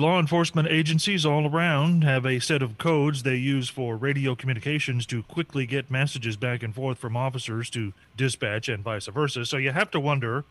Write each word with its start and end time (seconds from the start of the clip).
Law 0.00 0.18
enforcement 0.18 0.66
agencies 0.66 1.24
all 1.24 1.48
around 1.48 2.02
have 2.02 2.26
a 2.26 2.40
set 2.40 2.62
of 2.62 2.78
codes 2.78 3.22
they 3.22 3.36
use 3.36 3.68
for 3.68 3.96
radio 3.96 4.34
communications 4.34 5.06
to 5.06 5.22
quickly 5.22 5.66
get 5.66 5.88
messages 5.88 6.36
back 6.36 6.64
and 6.64 6.74
forth 6.74 6.98
from 6.98 7.16
officers 7.16 7.70
to 7.70 7.92
dispatch 8.16 8.68
and 8.68 8.82
vice 8.82 9.06
versa. 9.06 9.46
So 9.46 9.56
you 9.56 9.70
have 9.70 9.92
to 9.92 10.00
wonder 10.00 10.44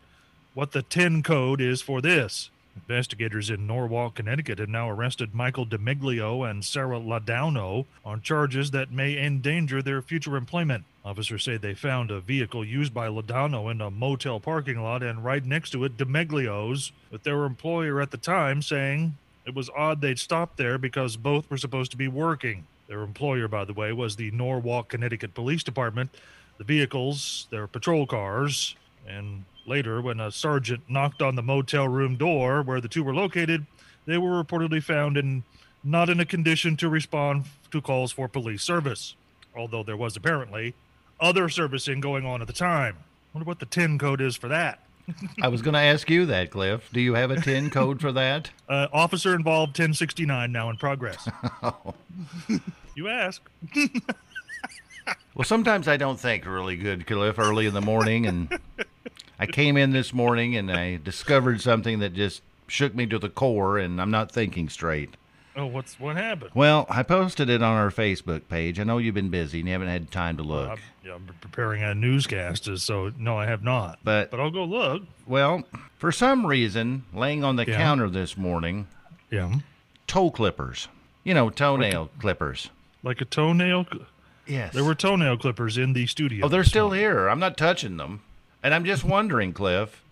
what 0.54 0.72
the 0.72 0.80
10 0.80 1.22
code 1.22 1.60
is 1.60 1.82
for 1.82 2.00
this. 2.00 2.48
Investigators 2.74 3.50
in 3.50 3.66
Norwalk, 3.66 4.14
Connecticut 4.14 4.60
have 4.60 4.70
now 4.70 4.88
arrested 4.88 5.34
Michael 5.34 5.66
DeMiglio 5.66 6.48
and 6.48 6.64
Sarah 6.64 6.98
Ladauno 6.98 7.84
on 8.02 8.22
charges 8.22 8.70
that 8.70 8.92
may 8.92 9.22
endanger 9.22 9.82
their 9.82 10.00
future 10.00 10.36
employment. 10.38 10.84
Officers 11.04 11.44
say 11.44 11.58
they 11.58 11.74
found 11.74 12.10
a 12.10 12.18
vehicle 12.18 12.64
used 12.64 12.94
by 12.94 13.08
Ladauno 13.08 13.70
in 13.70 13.82
a 13.82 13.90
motel 13.90 14.40
parking 14.40 14.82
lot 14.82 15.02
and 15.02 15.22
right 15.22 15.44
next 15.44 15.68
to 15.72 15.84
it 15.84 15.98
DeMiglio's, 15.98 16.92
with 17.10 17.24
their 17.24 17.44
employer 17.44 18.00
at 18.00 18.10
the 18.10 18.16
time 18.16 18.62
saying 18.62 19.18
it 19.46 19.54
was 19.54 19.70
odd 19.76 20.00
they'd 20.00 20.18
stopped 20.18 20.56
there 20.56 20.78
because 20.78 21.16
both 21.16 21.50
were 21.50 21.58
supposed 21.58 21.90
to 21.90 21.96
be 21.96 22.08
working. 22.08 22.66
Their 22.88 23.02
employer, 23.02 23.48
by 23.48 23.64
the 23.64 23.72
way, 23.72 23.92
was 23.92 24.16
the 24.16 24.30
Norwalk, 24.30 24.88
Connecticut 24.88 25.34
Police 25.34 25.62
Department. 25.62 26.10
The 26.58 26.64
vehicles, 26.64 27.46
their 27.50 27.66
patrol 27.66 28.06
cars, 28.06 28.76
and 29.06 29.44
later, 29.66 30.00
when 30.00 30.20
a 30.20 30.30
sergeant 30.30 30.82
knocked 30.88 31.20
on 31.20 31.34
the 31.34 31.42
motel 31.42 31.88
room 31.88 32.16
door 32.16 32.62
where 32.62 32.80
the 32.80 32.88
two 32.88 33.02
were 33.02 33.14
located, 33.14 33.66
they 34.06 34.18
were 34.18 34.42
reportedly 34.42 34.82
found 34.82 35.16
in 35.16 35.42
not 35.82 36.08
in 36.08 36.20
a 36.20 36.24
condition 36.24 36.76
to 36.78 36.88
respond 36.88 37.44
to 37.70 37.80
calls 37.80 38.12
for 38.12 38.28
police 38.28 38.62
service, 38.62 39.16
although 39.54 39.82
there 39.82 39.96
was 39.96 40.16
apparently 40.16 40.74
other 41.20 41.48
servicing 41.48 42.00
going 42.00 42.24
on 42.24 42.40
at 42.40 42.46
the 42.46 42.52
time. 42.52 42.96
Wonder 43.34 43.46
what 43.46 43.58
the 43.58 43.66
10 43.66 43.98
code 43.98 44.20
is 44.20 44.36
for 44.36 44.48
that. 44.48 44.80
I 45.42 45.48
was 45.48 45.62
going 45.62 45.74
to 45.74 45.80
ask 45.80 46.08
you 46.08 46.26
that, 46.26 46.50
Cliff. 46.50 46.88
Do 46.92 47.00
you 47.00 47.14
have 47.14 47.30
a 47.30 47.40
10 47.40 47.70
code 47.70 48.00
for 48.00 48.12
that? 48.12 48.50
Uh, 48.66 48.88
officer 48.94 49.34
involved 49.34 49.78
1069 49.78 50.50
now 50.50 50.70
in 50.70 50.76
progress. 50.78 51.28
you 52.94 53.08
ask. 53.08 53.42
well, 55.34 55.44
sometimes 55.44 55.86
I 55.86 55.98
don't 55.98 56.18
think 56.18 56.46
really 56.46 56.76
good, 56.76 57.06
Cliff, 57.06 57.38
early 57.38 57.66
in 57.66 57.74
the 57.74 57.82
morning. 57.82 58.26
And 58.26 58.58
I 59.38 59.46
came 59.46 59.76
in 59.76 59.90
this 59.90 60.14
morning 60.14 60.56
and 60.56 60.72
I 60.72 60.96
discovered 60.96 61.60
something 61.60 61.98
that 61.98 62.14
just 62.14 62.40
shook 62.66 62.94
me 62.94 63.04
to 63.06 63.18
the 63.18 63.28
core, 63.28 63.78
and 63.78 64.00
I'm 64.00 64.10
not 64.10 64.32
thinking 64.32 64.70
straight. 64.70 65.14
Oh, 65.56 65.66
what's 65.66 66.00
what 66.00 66.16
happened? 66.16 66.50
Well, 66.54 66.84
I 66.88 67.04
posted 67.04 67.48
it 67.48 67.62
on 67.62 67.76
our 67.76 67.90
Facebook 67.90 68.48
page. 68.48 68.80
I 68.80 68.84
know 68.84 68.98
you've 68.98 69.14
been 69.14 69.30
busy 69.30 69.60
and 69.60 69.68
you 69.68 69.72
haven't 69.72 69.88
had 69.88 70.10
time 70.10 70.36
to 70.38 70.42
look. 70.42 70.70
I'm, 70.70 70.78
yeah, 71.04 71.14
I'm 71.14 71.26
preparing 71.40 71.82
a 71.82 71.94
newscast, 71.94 72.68
so 72.78 73.12
no, 73.16 73.38
I 73.38 73.46
have 73.46 73.62
not. 73.62 74.00
But 74.02 74.30
but 74.32 74.40
I'll 74.40 74.50
go 74.50 74.64
look. 74.64 75.02
Well, 75.26 75.62
for 75.96 76.10
some 76.10 76.44
reason, 76.46 77.04
laying 77.12 77.44
on 77.44 77.54
the 77.56 77.66
Yeah. 77.66 77.76
counter 77.76 78.10
this 78.10 78.36
morning, 78.36 78.88
Yeah, 79.30 79.54
toe 80.08 80.30
clippers. 80.30 80.88
You 81.22 81.34
know, 81.34 81.50
toenail 81.50 82.10
clippers. 82.18 82.70
like 83.04 83.20
a 83.20 83.24
toenail. 83.24 83.86
Yes. 84.46 84.74
There 84.74 84.84
were 84.84 84.94
toenail 84.94 85.36
clippers 85.38 85.78
in 85.78 85.92
the 85.92 86.06
studio. 86.06 86.46
Oh, 86.46 86.48
they're 86.48 86.64
still 86.64 86.86
morning. 86.88 87.00
here. 87.00 87.28
I'm 87.28 87.38
not 87.40 87.56
touching 87.56 87.96
them. 87.96 88.22
And 88.62 88.74
I'm 88.74 88.84
just 88.84 89.04
wondering, 89.04 89.52
Cliff, 89.52 90.02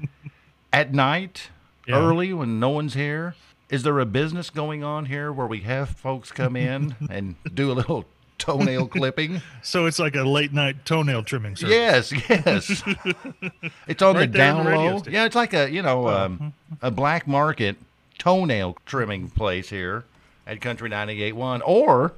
at 0.72 0.92
night, 0.94 1.50
Yeah. 1.86 1.96
early 1.98 2.32
when 2.32 2.58
no 2.60 2.70
one's 2.70 2.94
here, 2.94 3.34
is 3.70 3.82
there 3.82 3.98
a 4.00 4.06
business 4.06 4.50
going 4.50 4.82
on 4.82 5.06
here 5.06 5.32
where 5.32 5.46
we 5.46 5.60
have 5.60 5.90
folks 5.90 6.30
come 6.32 6.56
in 6.56 6.96
and 7.10 7.34
do 7.54 7.70
a 7.70 7.74
little 7.74 8.04
toenail 8.38 8.88
clipping? 8.88 9.42
So 9.62 9.86
it's 9.86 9.98
like 9.98 10.16
a 10.16 10.22
late 10.24 10.52
night 10.52 10.84
toenail 10.84 11.22
trimming 11.24 11.56
service. 11.56 12.12
Yes, 12.12 12.12
yes. 12.30 12.82
it's 13.86 14.02
on 14.02 14.16
Right 14.16 14.30
the 14.30 14.38
down 14.38 14.64
the 14.64 14.76
low. 14.76 14.98
station. 14.98 15.12
Yeah, 15.12 15.24
it's 15.24 15.36
like 15.36 15.52
a, 15.54 15.70
you 15.70 15.82
know, 15.82 16.08
um, 16.08 16.54
a 16.82 16.90
black 16.90 17.26
market 17.26 17.76
toenail 18.18 18.76
trimming 18.86 19.28
place 19.30 19.68
here 19.70 20.04
at 20.46 20.60
Country 20.60 20.88
98.1. 20.90 21.60
Or 21.64 22.12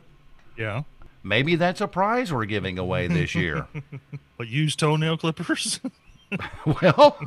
Yeah. 0.56 0.82
maybe 1.22 1.56
that's 1.56 1.80
a 1.80 1.88
prize 1.88 2.32
we're 2.32 2.44
giving 2.44 2.78
away 2.78 3.06
this 3.08 3.34
year. 3.34 3.66
But 4.38 4.48
use 4.48 4.76
toenail 4.76 5.18
clippers. 5.18 5.80
Well, 6.64 7.18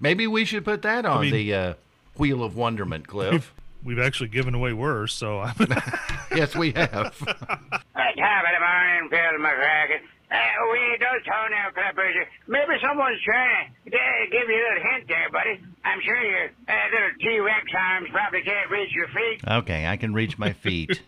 maybe 0.00 0.26
we 0.26 0.44
should 0.44 0.64
put 0.64 0.82
that 0.82 1.06
on 1.06 1.20
mean- 1.22 1.32
the 1.32 1.54
uh, 1.54 1.74
wheel 2.18 2.42
of 2.42 2.56
wonderment, 2.56 3.06
Cliff. 3.06 3.54
We've 3.84 3.98
actually 3.98 4.28
given 4.28 4.54
away 4.54 4.72
worse. 4.72 5.14
So 5.14 5.40
I'm. 5.40 5.54
yes, 6.34 6.54
we 6.56 6.72
have. 6.72 6.86
At 7.26 8.16
top 8.16 8.44
of 8.44 8.52
the 8.52 8.60
morning, 8.60 9.08
Phil 9.10 9.38
McCracken. 9.40 10.00
Uh, 10.30 10.36
we 10.72 10.78
need 10.80 11.00
those 11.00 11.24
toenail 11.24 11.72
clippers. 11.72 12.14
Maybe 12.46 12.74
someone's 12.86 13.20
trying 13.24 13.72
to 13.86 13.96
uh, 13.96 14.00
give 14.30 14.48
you 14.48 14.56
a 14.56 14.64
little 14.68 14.92
hint 14.92 15.08
there, 15.08 15.30
buddy. 15.32 15.60
I'm 15.84 16.00
sure 16.02 16.20
your 16.20 16.50
uh, 16.68 16.72
little 16.92 17.10
T-Rex 17.18 17.64
arms 17.74 18.08
probably 18.12 18.42
can't 18.42 18.70
reach 18.70 18.92
your 18.92 19.08
feet. 19.08 19.40
Okay, 19.48 19.86
I 19.86 19.96
can 19.96 20.12
reach 20.12 20.36
my 20.36 20.52
feet 20.52 21.00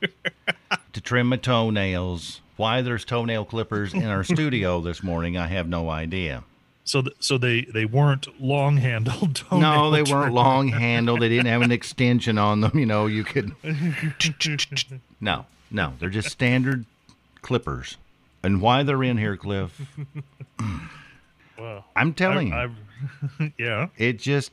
to 0.94 1.00
trim 1.03 1.28
my 1.28 1.37
toenails. 1.37 2.41
Why 2.56 2.81
there's 2.81 3.04
toenail 3.04 3.44
clippers 3.44 3.92
in 3.92 4.06
our 4.06 4.25
studio 4.25 4.81
this 4.81 5.03
morning, 5.03 5.37
I 5.37 5.48
have 5.48 5.69
no 5.69 5.91
idea. 5.91 6.44
So 6.91 7.03
th- 7.03 7.17
so 7.21 7.39
they 7.39 7.62
they 7.62 7.84
weren't 7.84 8.27
long 8.43 8.78
handled. 8.78 9.45
No, 9.53 9.91
they 9.93 10.03
weren't 10.03 10.34
long 10.34 10.69
handled. 10.69 11.21
They 11.21 11.28
didn't 11.28 11.47
have 11.47 11.62
an 11.62 11.71
extension 11.71 12.37
on 12.37 12.62
them. 12.62 12.77
You 12.77 12.87
know, 12.87 13.06
you 13.06 13.23
could. 13.23 13.55
No, 15.21 15.47
no, 15.71 15.93
they're 16.01 16.11
just 16.11 16.31
standard 16.31 16.84
clippers. 17.43 17.97
And 18.43 18.61
why 18.61 18.83
they're 18.83 19.05
in 19.05 19.19
here, 19.19 19.37
Cliff? 19.37 19.81
Wow. 21.59 21.84
I'm 21.95 22.15
telling 22.15 22.49
you. 22.49 22.55
I, 22.55 22.71
I, 23.39 23.53
yeah. 23.59 23.89
It 23.99 24.19
just, 24.19 24.51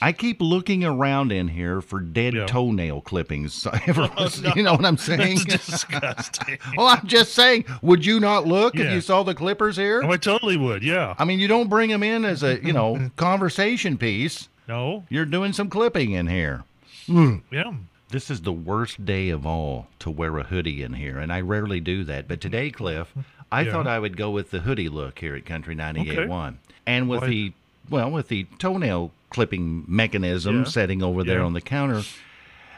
I 0.00 0.12
keep 0.12 0.40
looking 0.40 0.84
around 0.84 1.32
in 1.32 1.48
here 1.48 1.80
for 1.80 2.00
dead 2.00 2.34
Yeah. 2.34 2.46
toenail 2.46 3.00
clippings. 3.02 3.66
Oh, 3.66 3.78
ever- 3.86 4.10
You 4.56 4.62
know 4.62 4.72
what 4.74 4.84
I'm 4.84 4.96
saying? 4.96 5.38
That's 5.46 5.66
disgusting. 5.70 6.58
well, 6.76 6.86
I'm 6.88 7.06
just 7.06 7.34
saying, 7.34 7.64
would 7.82 8.04
you 8.06 8.20
not 8.20 8.46
look 8.46 8.76
if 8.76 8.90
you 8.92 9.00
saw 9.00 9.22
the 9.22 9.34
clippers 9.34 9.76
here? 9.76 10.02
oh, 10.04 10.10
I 10.12 10.16
totally 10.16 10.56
would. 10.56 10.82
Yeah. 10.82 11.14
I 11.18 11.24
mean, 11.24 11.38
you 11.38 11.48
don't 11.48 11.68
bring 11.68 11.90
them 11.90 12.02
in 12.02 12.24
as 12.24 12.42
a, 12.42 12.62
you 12.64 12.72
know, 12.72 13.10
conversation 13.16 13.98
piece. 13.98 14.48
No. 14.68 15.04
You're 15.08 15.24
doing 15.24 15.52
some 15.52 15.68
clipping 15.70 16.12
in 16.12 16.26
here. 16.28 16.64
Mm. 17.08 17.42
Yeah. 17.50 17.72
This 18.10 18.30
is 18.30 18.40
the 18.42 18.52
worst 18.52 19.04
day 19.04 19.28
of 19.30 19.46
all 19.46 19.88
to 19.98 20.10
wear 20.10 20.36
a 20.38 20.42
hoodie 20.44 20.82
in 20.82 20.94
here, 20.94 21.18
and 21.18 21.32
I 21.32 21.40
rarely 21.42 21.78
do 21.80 22.04
that. 22.04 22.26
But 22.28 22.40
today, 22.40 22.70
Cliff, 22.70 23.12
I 23.52 23.62
Yeah. 23.62 23.72
thought 23.72 23.86
I 23.86 23.98
would 23.98 24.16
go 24.16 24.30
with 24.30 24.50
the 24.50 24.60
hoodie 24.60 24.88
look 24.88 25.18
here 25.18 25.34
at 25.36 25.44
Country 25.44 25.74
98.1. 25.74 26.56
And 26.86 27.08
with 27.08 27.20
Why- 27.22 27.26
the, 27.28 27.52
well, 27.90 28.10
with 28.10 28.28
the 28.28 28.44
toenail 28.58 29.12
clipping 29.30 29.84
mechanism 29.86 30.58
Yeah. 30.58 30.64
setting 30.64 31.02
over 31.02 31.22
there 31.24 31.38
Yeah. 31.40 31.44
on 31.44 31.52
the 31.52 31.60
counter, 31.60 32.02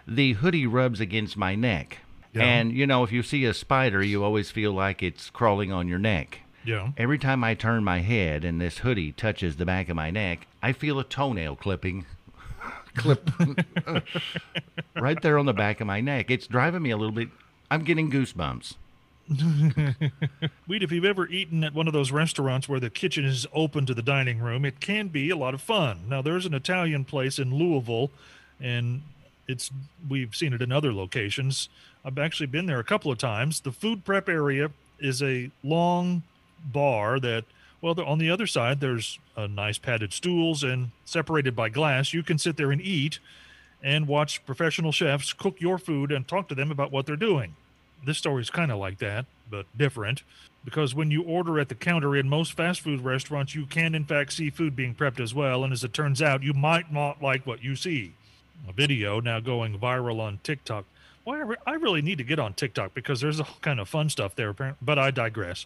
the 0.06 0.32
hoodie 0.34 0.66
rubs 0.66 1.00
against 1.00 1.36
my 1.36 1.54
neck. 1.54 1.98
Yeah. 2.32 2.42
And, 2.44 2.72
you 2.72 2.86
know, 2.86 3.02
if 3.04 3.10
you 3.12 3.22
see 3.22 3.44
a 3.44 3.54
spider, 3.54 4.02
you 4.02 4.22
always 4.22 4.50
feel 4.50 4.72
like 4.72 5.02
it's 5.02 5.30
crawling 5.30 5.72
on 5.72 5.88
your 5.88 5.98
neck. 5.98 6.40
Yeah. 6.64 6.90
Every 6.96 7.18
time 7.18 7.42
I 7.42 7.54
turn 7.54 7.82
my 7.84 8.00
head 8.00 8.44
and 8.44 8.60
this 8.60 8.78
hoodie 8.78 9.12
touches 9.12 9.56
the 9.56 9.64
back 9.66 9.88
of 9.88 9.96
my 9.96 10.10
neck, 10.10 10.46
I 10.62 10.72
feel 10.72 10.98
a 11.00 11.04
toenail 11.04 11.56
clipping 11.56 12.04
clip 12.96 13.30
right 14.96 15.20
there 15.22 15.38
on 15.38 15.46
the 15.46 15.54
back 15.54 15.80
of 15.80 15.86
my 15.86 16.00
neck. 16.00 16.30
It's 16.30 16.46
driving 16.46 16.82
me 16.82 16.90
a 16.90 16.96
little 16.96 17.14
bit. 17.14 17.28
I'm 17.70 17.82
getting 17.84 18.10
goosebumps. 18.10 18.74
Weed, 20.66 20.82
if 20.82 20.90
you've 20.90 21.04
ever 21.04 21.28
eaten 21.28 21.62
at 21.62 21.72
one 21.72 21.86
of 21.86 21.92
those 21.92 22.10
restaurants 22.10 22.68
where 22.68 22.80
the 22.80 22.90
kitchen 22.90 23.24
is 23.24 23.46
open 23.52 23.86
to 23.86 23.94
the 23.94 24.02
dining 24.02 24.40
room, 24.40 24.64
it 24.64 24.80
can 24.80 25.08
be 25.08 25.30
a 25.30 25.36
lot 25.36 25.54
of 25.54 25.60
fun. 25.60 26.00
Now, 26.08 26.20
there's 26.20 26.46
an 26.46 26.54
Italian 26.54 27.04
place 27.04 27.38
in 27.38 27.54
Louisville, 27.54 28.10
and 28.60 29.02
it's 29.46 29.70
we've 30.08 30.34
seen 30.34 30.52
it 30.52 30.62
in 30.62 30.72
other 30.72 30.92
locations. 30.92 31.68
I've 32.04 32.18
actually 32.18 32.46
been 32.46 32.66
there 32.66 32.80
a 32.80 32.84
couple 32.84 33.12
of 33.12 33.18
times. 33.18 33.60
The 33.60 33.70
food 33.70 34.04
prep 34.04 34.28
area 34.28 34.72
is 34.98 35.22
a 35.22 35.50
long 35.62 36.22
bar 36.72 37.20
that, 37.20 37.44
well, 37.80 38.00
on 38.00 38.18
the 38.18 38.30
other 38.30 38.48
side, 38.48 38.80
there's 38.80 39.20
uh, 39.36 39.46
nice 39.46 39.78
padded 39.78 40.12
stools 40.12 40.64
and 40.64 40.90
separated 41.04 41.54
by 41.54 41.68
glass. 41.68 42.12
You 42.12 42.24
can 42.24 42.38
sit 42.38 42.56
there 42.56 42.72
and 42.72 42.80
eat 42.80 43.20
and 43.80 44.08
watch 44.08 44.44
professional 44.44 44.90
chefs 44.90 45.32
cook 45.32 45.60
your 45.60 45.78
food 45.78 46.10
and 46.10 46.26
talk 46.26 46.48
to 46.48 46.54
them 46.54 46.72
about 46.72 46.90
what 46.90 47.06
they're 47.06 47.16
doing 47.16 47.54
this 48.04 48.18
story 48.18 48.42
is 48.42 48.50
kind 48.50 48.70
of 48.72 48.78
like 48.78 48.98
that, 48.98 49.26
but 49.50 49.66
different. 49.76 50.22
Because 50.64 50.94
when 50.94 51.10
you 51.10 51.22
order 51.22 51.58
at 51.58 51.68
the 51.70 51.74
counter 51.74 52.14
in 52.14 52.28
most 52.28 52.52
fast 52.52 52.80
food 52.82 53.00
restaurants, 53.00 53.54
you 53.54 53.64
can 53.66 53.94
in 53.94 54.04
fact 54.04 54.32
see 54.34 54.50
food 54.50 54.76
being 54.76 54.94
prepped 54.94 55.18
as 55.20 55.34
well. 55.34 55.64
And 55.64 55.72
as 55.72 55.82
it 55.84 55.92
turns 55.94 56.20
out, 56.20 56.42
you 56.42 56.52
might 56.52 56.92
not 56.92 57.22
like 57.22 57.46
what 57.46 57.64
you 57.64 57.74
see. 57.76 58.12
A 58.68 58.72
video 58.72 59.20
now 59.20 59.40
going 59.40 59.78
viral 59.78 60.20
on 60.20 60.38
TikTok. 60.42 60.84
Why 61.24 61.42
I 61.42 61.54
I 61.66 61.72
really 61.74 62.02
need 62.02 62.18
to 62.18 62.24
get 62.24 62.38
on 62.38 62.52
TikTok 62.52 62.92
because 62.92 63.20
there's 63.22 63.40
all 63.40 63.56
kind 63.62 63.80
of 63.80 63.88
fun 63.88 64.10
stuff 64.10 64.34
there. 64.34 64.50
apparent- 64.50 64.76
But 64.82 64.98
I 64.98 65.10
digress. 65.10 65.64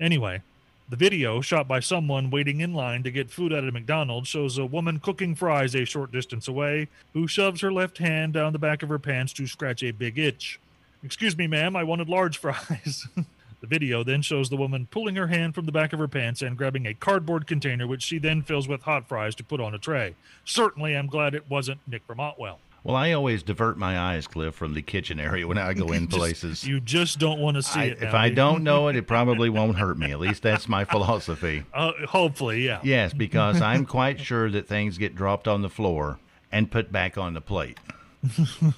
Anyway, 0.00 0.42
The 0.90 0.96
video, 0.96 1.42
shot 1.42 1.68
by 1.68 1.80
someone 1.80 2.30
waiting 2.30 2.62
in 2.62 2.72
line 2.72 3.02
to 3.02 3.10
get 3.10 3.30
food 3.30 3.52
at 3.52 3.62
a 3.62 3.70
McDonald's, 3.70 4.26
shows 4.26 4.56
a 4.56 4.64
woman 4.64 5.00
cooking 5.00 5.34
fries 5.34 5.74
a 5.74 5.84
short 5.84 6.10
distance 6.12 6.48
away 6.48 6.88
who 7.12 7.26
shoves 7.28 7.60
her 7.60 7.70
left 7.70 7.98
hand 7.98 8.32
down 8.32 8.54
the 8.54 8.58
back 8.58 8.82
of 8.82 8.88
her 8.88 8.98
pants 8.98 9.34
to 9.34 9.46
scratch 9.46 9.82
a 9.82 9.90
big 9.90 10.18
itch. 10.18 10.58
Excuse 11.02 11.36
me, 11.36 11.46
ma'am, 11.46 11.76
I 11.76 11.84
wanted 11.84 12.08
large 12.08 12.38
fries. 12.38 13.06
the 13.60 13.66
video 13.66 14.02
then 14.04 14.22
shows 14.22 14.50
the 14.50 14.56
woman 14.56 14.86
pulling 14.90 15.16
her 15.16 15.28
hand 15.28 15.54
from 15.54 15.66
the 15.66 15.72
back 15.72 15.92
of 15.92 15.98
her 15.98 16.08
pants 16.08 16.42
and 16.42 16.56
grabbing 16.56 16.86
a 16.86 16.94
cardboard 16.94 17.46
container, 17.46 17.86
which 17.86 18.02
she 18.02 18.18
then 18.18 18.42
fills 18.42 18.66
with 18.68 18.82
hot 18.82 19.08
fries 19.08 19.34
to 19.36 19.44
put 19.44 19.60
on 19.60 19.74
a 19.74 19.78
tray. 19.78 20.14
Certainly, 20.44 20.96
I'm 20.96 21.06
glad 21.06 21.34
it 21.34 21.48
wasn't 21.48 21.80
Nick 21.86 22.02
from 22.06 22.20
Otwell. 22.20 22.58
Well, 22.84 22.94
I 22.96 23.10
always 23.12 23.42
divert 23.42 23.76
my 23.76 23.98
eyes, 23.98 24.26
Cliff, 24.28 24.54
from 24.54 24.72
the 24.74 24.82
kitchen 24.82 25.18
area 25.18 25.46
when 25.46 25.58
I 25.58 25.74
go 25.74 25.86
in 25.92 26.06
Just- 26.08 26.16
places. 26.18 26.64
you 26.66 26.80
just 26.80 27.18
don't 27.18 27.40
want 27.40 27.56
to 27.56 27.62
see 27.62 27.80
I- 27.80 27.84
it. 27.86 27.98
if 28.00 28.12
now, 28.12 28.16
I 28.16 28.28
do 28.28 28.34
don't 28.36 28.62
know 28.64 28.88
it, 28.88 28.96
it 28.96 29.06
probably 29.06 29.50
won't 29.50 29.76
hurt 29.78 29.98
me. 29.98 30.10
At 30.12 30.20
least 30.20 30.42
that's 30.42 30.68
my 30.68 30.84
philosophy. 30.84 31.64
uh, 31.74 31.92
hopefully, 32.08 32.64
yeah. 32.64 32.80
Yes, 32.82 33.12
because 33.12 33.60
I'm 33.60 33.84
quite 33.84 34.20
sure 34.20 34.48
that 34.50 34.68
things 34.68 34.96
get 34.98 35.14
dropped 35.14 35.46
on 35.48 35.62
the 35.62 35.68
floor 35.68 36.18
and 36.50 36.70
put 36.70 36.90
back 36.90 37.18
on 37.18 37.34
the 37.34 37.40
plate. 37.40 37.78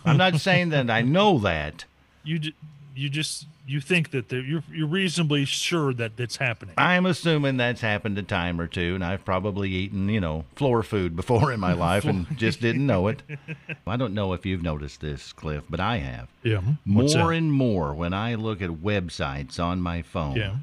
I'm 0.05 0.17
not 0.17 0.37
saying 0.37 0.71
that 0.71 0.91
I 0.91 1.03
know 1.03 1.39
that. 1.41 1.85
You 2.25 2.53
you 2.95 3.09
just 3.09 3.47
you 3.67 3.81
think 3.81 4.11
that 4.11 4.31
you're 4.33 4.65
you're 4.73 4.87
reasonably 4.87 5.45
sure 5.45 5.95
that 5.95 6.13
it's 6.19 6.37
happening. 6.37 6.75
I'm 6.77 7.07
assuming 7.07 7.57
that's 7.57 7.81
happened 7.81 8.19
a 8.19 8.23
time 8.23 8.61
or 8.61 8.67
two, 8.67 8.95
and 8.95 9.05
I've 9.05 9.25
probably 9.25 9.71
eaten, 9.71 10.09
you 10.09 10.21
know, 10.21 10.45
floor 10.57 10.83
food 10.83 11.17
before 11.17 11.53
in 11.53 11.61
my 11.61 11.73
life 11.89 12.05
and 12.05 12.27
just 12.37 12.61
didn't 12.61 12.87
know 12.87 13.09
it. 13.09 13.23
I 13.87 13.97
don't 13.97 14.15
know 14.15 14.33
if 14.33 14.45
you've 14.45 14.63
noticed 14.63 15.01
this, 15.01 15.33
Cliff, 15.33 15.65
but 15.71 15.81
I 15.81 15.99
have. 15.99 16.29
yeah. 16.43 16.61
What's 16.85 17.15
More 17.15 17.29
that? 17.29 17.39
and 17.39 17.53
more 17.53 17.95
when 17.95 18.13
I 18.13 18.35
look 18.35 18.61
at 18.61 18.71
websites 18.71 19.59
on 19.59 19.81
my 19.81 20.03
phone. 20.03 20.37
yeah. 20.37 20.57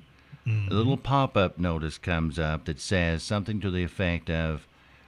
A 0.46 0.50
mm-hmm. 0.50 0.74
little 0.74 0.96
pop 0.96 1.36
up 1.36 1.58
notice 1.58 1.98
comes 1.98 2.40
up 2.40 2.66
that 2.66 2.80
says 2.80 3.22
something 3.22 3.60
to 3.60 3.70
the 3.70 3.84
effect 3.84 4.30
of 4.30 4.66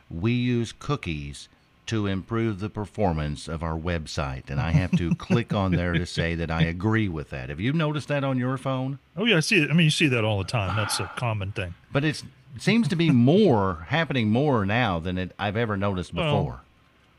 We 0.09 0.33
use 0.33 0.73
cookies 0.73 1.47
to 1.89 2.05
improve 2.05 2.59
the 2.59 2.69
performance 2.69 3.47
of 3.47 3.63
our 3.63 3.77
website. 3.77 4.51
And 4.51 4.59
I 4.59 4.69
have 4.71 4.91
to 4.97 5.15
click 5.15 5.53
on 5.53 5.71
there 5.71 5.93
to 5.93 6.05
say 6.05 6.35
that 6.35 6.51
I 6.51 6.61
agree 6.61 7.09
with 7.09 7.31
that. 7.31 7.49
Have 7.49 7.59
you 7.59 7.73
noticed 7.73 8.09
that 8.09 8.23
on 8.23 8.37
your 8.37 8.57
phone? 8.57 8.99
Oh 9.17 9.25
yeah, 9.25 9.37
I 9.37 9.39
see 9.39 9.63
it. 9.63 9.71
I 9.71 9.73
mean, 9.73 9.85
you 9.85 9.91
see 9.91 10.07
that 10.07 10.23
all 10.23 10.37
the 10.37 10.43
time. 10.43 10.75
That's 10.75 10.99
a 10.99 11.09
common 11.15 11.51
thing. 11.51 11.73
But 11.91 12.03
it's, 12.03 12.23
it 12.55 12.61
seems 12.61 12.87
to 12.89 12.95
be 12.95 13.09
more 13.09 13.87
happening 13.87 14.29
more 14.29 14.67
now 14.67 14.99
than 14.99 15.17
it, 15.17 15.31
I've 15.39 15.57
ever 15.57 15.75
noticed 15.77 16.13
Well, 16.13 16.37
before. 16.37 16.61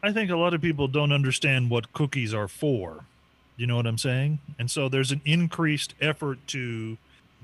I 0.05 0.13
think 0.13 0.31
a 0.31 0.37
lot 0.37 0.55
of 0.55 0.63
people 0.63 0.87
don't 0.87 1.11
understand 1.11 1.69
what 1.69 1.93
cookies 1.93 2.33
are 2.33 2.49
for. 2.49 3.05
You 3.57 3.67
know 3.67 3.75
what 3.75 3.89
I'm 3.89 3.99
saying? 3.99 4.39
And 4.57 4.71
so 4.71 4.89
there's 4.89 5.11
an 5.11 5.21
increased 5.25 5.95
effort 6.01 6.39
to 6.49 6.97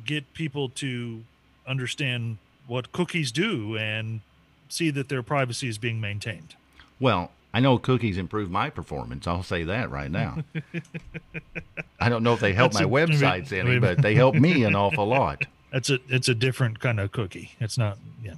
get 0.05 0.33
people 0.33 0.69
to 0.69 1.25
understand 1.67 2.39
what 2.69 2.93
cookies 2.93 3.33
do 3.33 3.77
and 3.77 4.21
see 4.69 4.91
that 4.91 5.09
their 5.09 5.25
privacy 5.25 5.69
is 5.69 5.77
being 5.77 6.01
maintained. 6.01 6.55
Well, 7.01 7.31
I 7.55 7.61
know 7.61 7.79
cookies 7.79 8.19
improve 8.19 8.51
my 8.51 8.71
performance. 8.71 9.27
I'll 9.27 9.43
say 9.43 9.65
that 9.65 9.91
right 9.91 10.11
now. 10.11 10.39
I 12.01 12.09
don't 12.09 12.23
know 12.23 12.35
if 12.35 12.41
they 12.41 12.53
help 12.53 12.73
That's 12.73 12.83
my 12.83 12.87
a- 13.03 13.07
websites 13.07 13.53
I 13.53 13.59
any, 13.61 13.71
mean- 13.73 13.81
but 13.81 14.03
they 14.03 14.15
help 14.15 14.35
me 14.35 14.65
an 14.65 14.75
awful 14.77 15.07
lot. 15.07 15.45
That's 15.73 15.91
a 15.91 15.99
it's 16.09 16.29
a 16.29 16.35
different 16.35 16.81
kind 16.81 17.01
of 17.01 17.13
cookie. 17.13 17.53
It's 17.61 17.77
not 17.77 17.99
yeah. 18.23 18.35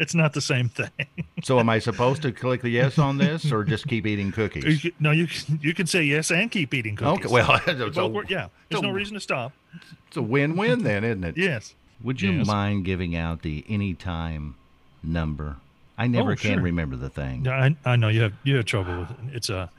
It's 0.00 0.14
not 0.14 0.32
the 0.32 0.40
same 0.40 0.68
thing. 0.68 0.90
So 1.44 1.60
am 1.60 1.68
I 1.68 1.78
supposed 1.88 2.20
to 2.22 2.32
click 2.32 2.60
the 2.62 2.68
yes 2.70 2.98
on 2.98 3.18
this 3.18 3.52
or 3.52 3.62
just 3.62 3.86
keep 3.86 4.04
eating 4.06 4.32
cookies? 4.32 4.80
can- 4.82 4.92
no, 4.98 5.10
you 5.12 5.26
can, 5.28 5.60
you 5.62 5.72
can 5.74 5.86
say 5.86 6.02
yes 6.02 6.30
and 6.30 6.50
keep 6.50 6.74
eating 6.74 6.96
cookies. 6.96 7.24
Okay, 7.26 7.32
well, 7.32 7.46
so 7.92 8.22
yeah. 8.28 8.48
There's 8.68 8.80
so- 8.80 8.80
no 8.80 8.90
reason 8.90 9.14
to 9.14 9.20
stop. 9.20 9.52
it's 10.08 10.16
a 10.16 10.22
win-win 10.22 10.82
then, 10.82 11.04
isn't 11.04 11.24
it? 11.24 11.36
Yes. 11.38 11.74
Would 12.02 12.20
you 12.20 12.32
Yes. 12.32 12.46
mind 12.46 12.84
giving 12.84 13.14
out 13.16 13.42
the 13.42 13.64
anytime 13.68 14.56
number? 15.02 15.56
I 15.98 16.06
never 16.06 16.32
Oh, 16.32 16.36
can 16.36 16.54
sure. 16.54 16.62
remember 16.62 16.96
the 16.96 17.08
thing. 17.10 17.48
I, 17.48 17.74
I 17.84 17.96
know 17.96 18.08
you 18.08 18.20
have 18.22 18.34
you 18.44 18.56
have 18.56 18.64
trouble 18.66 18.98
with 19.00 19.10
it. 19.10 19.16
It's 19.34 19.48
a 19.48 19.70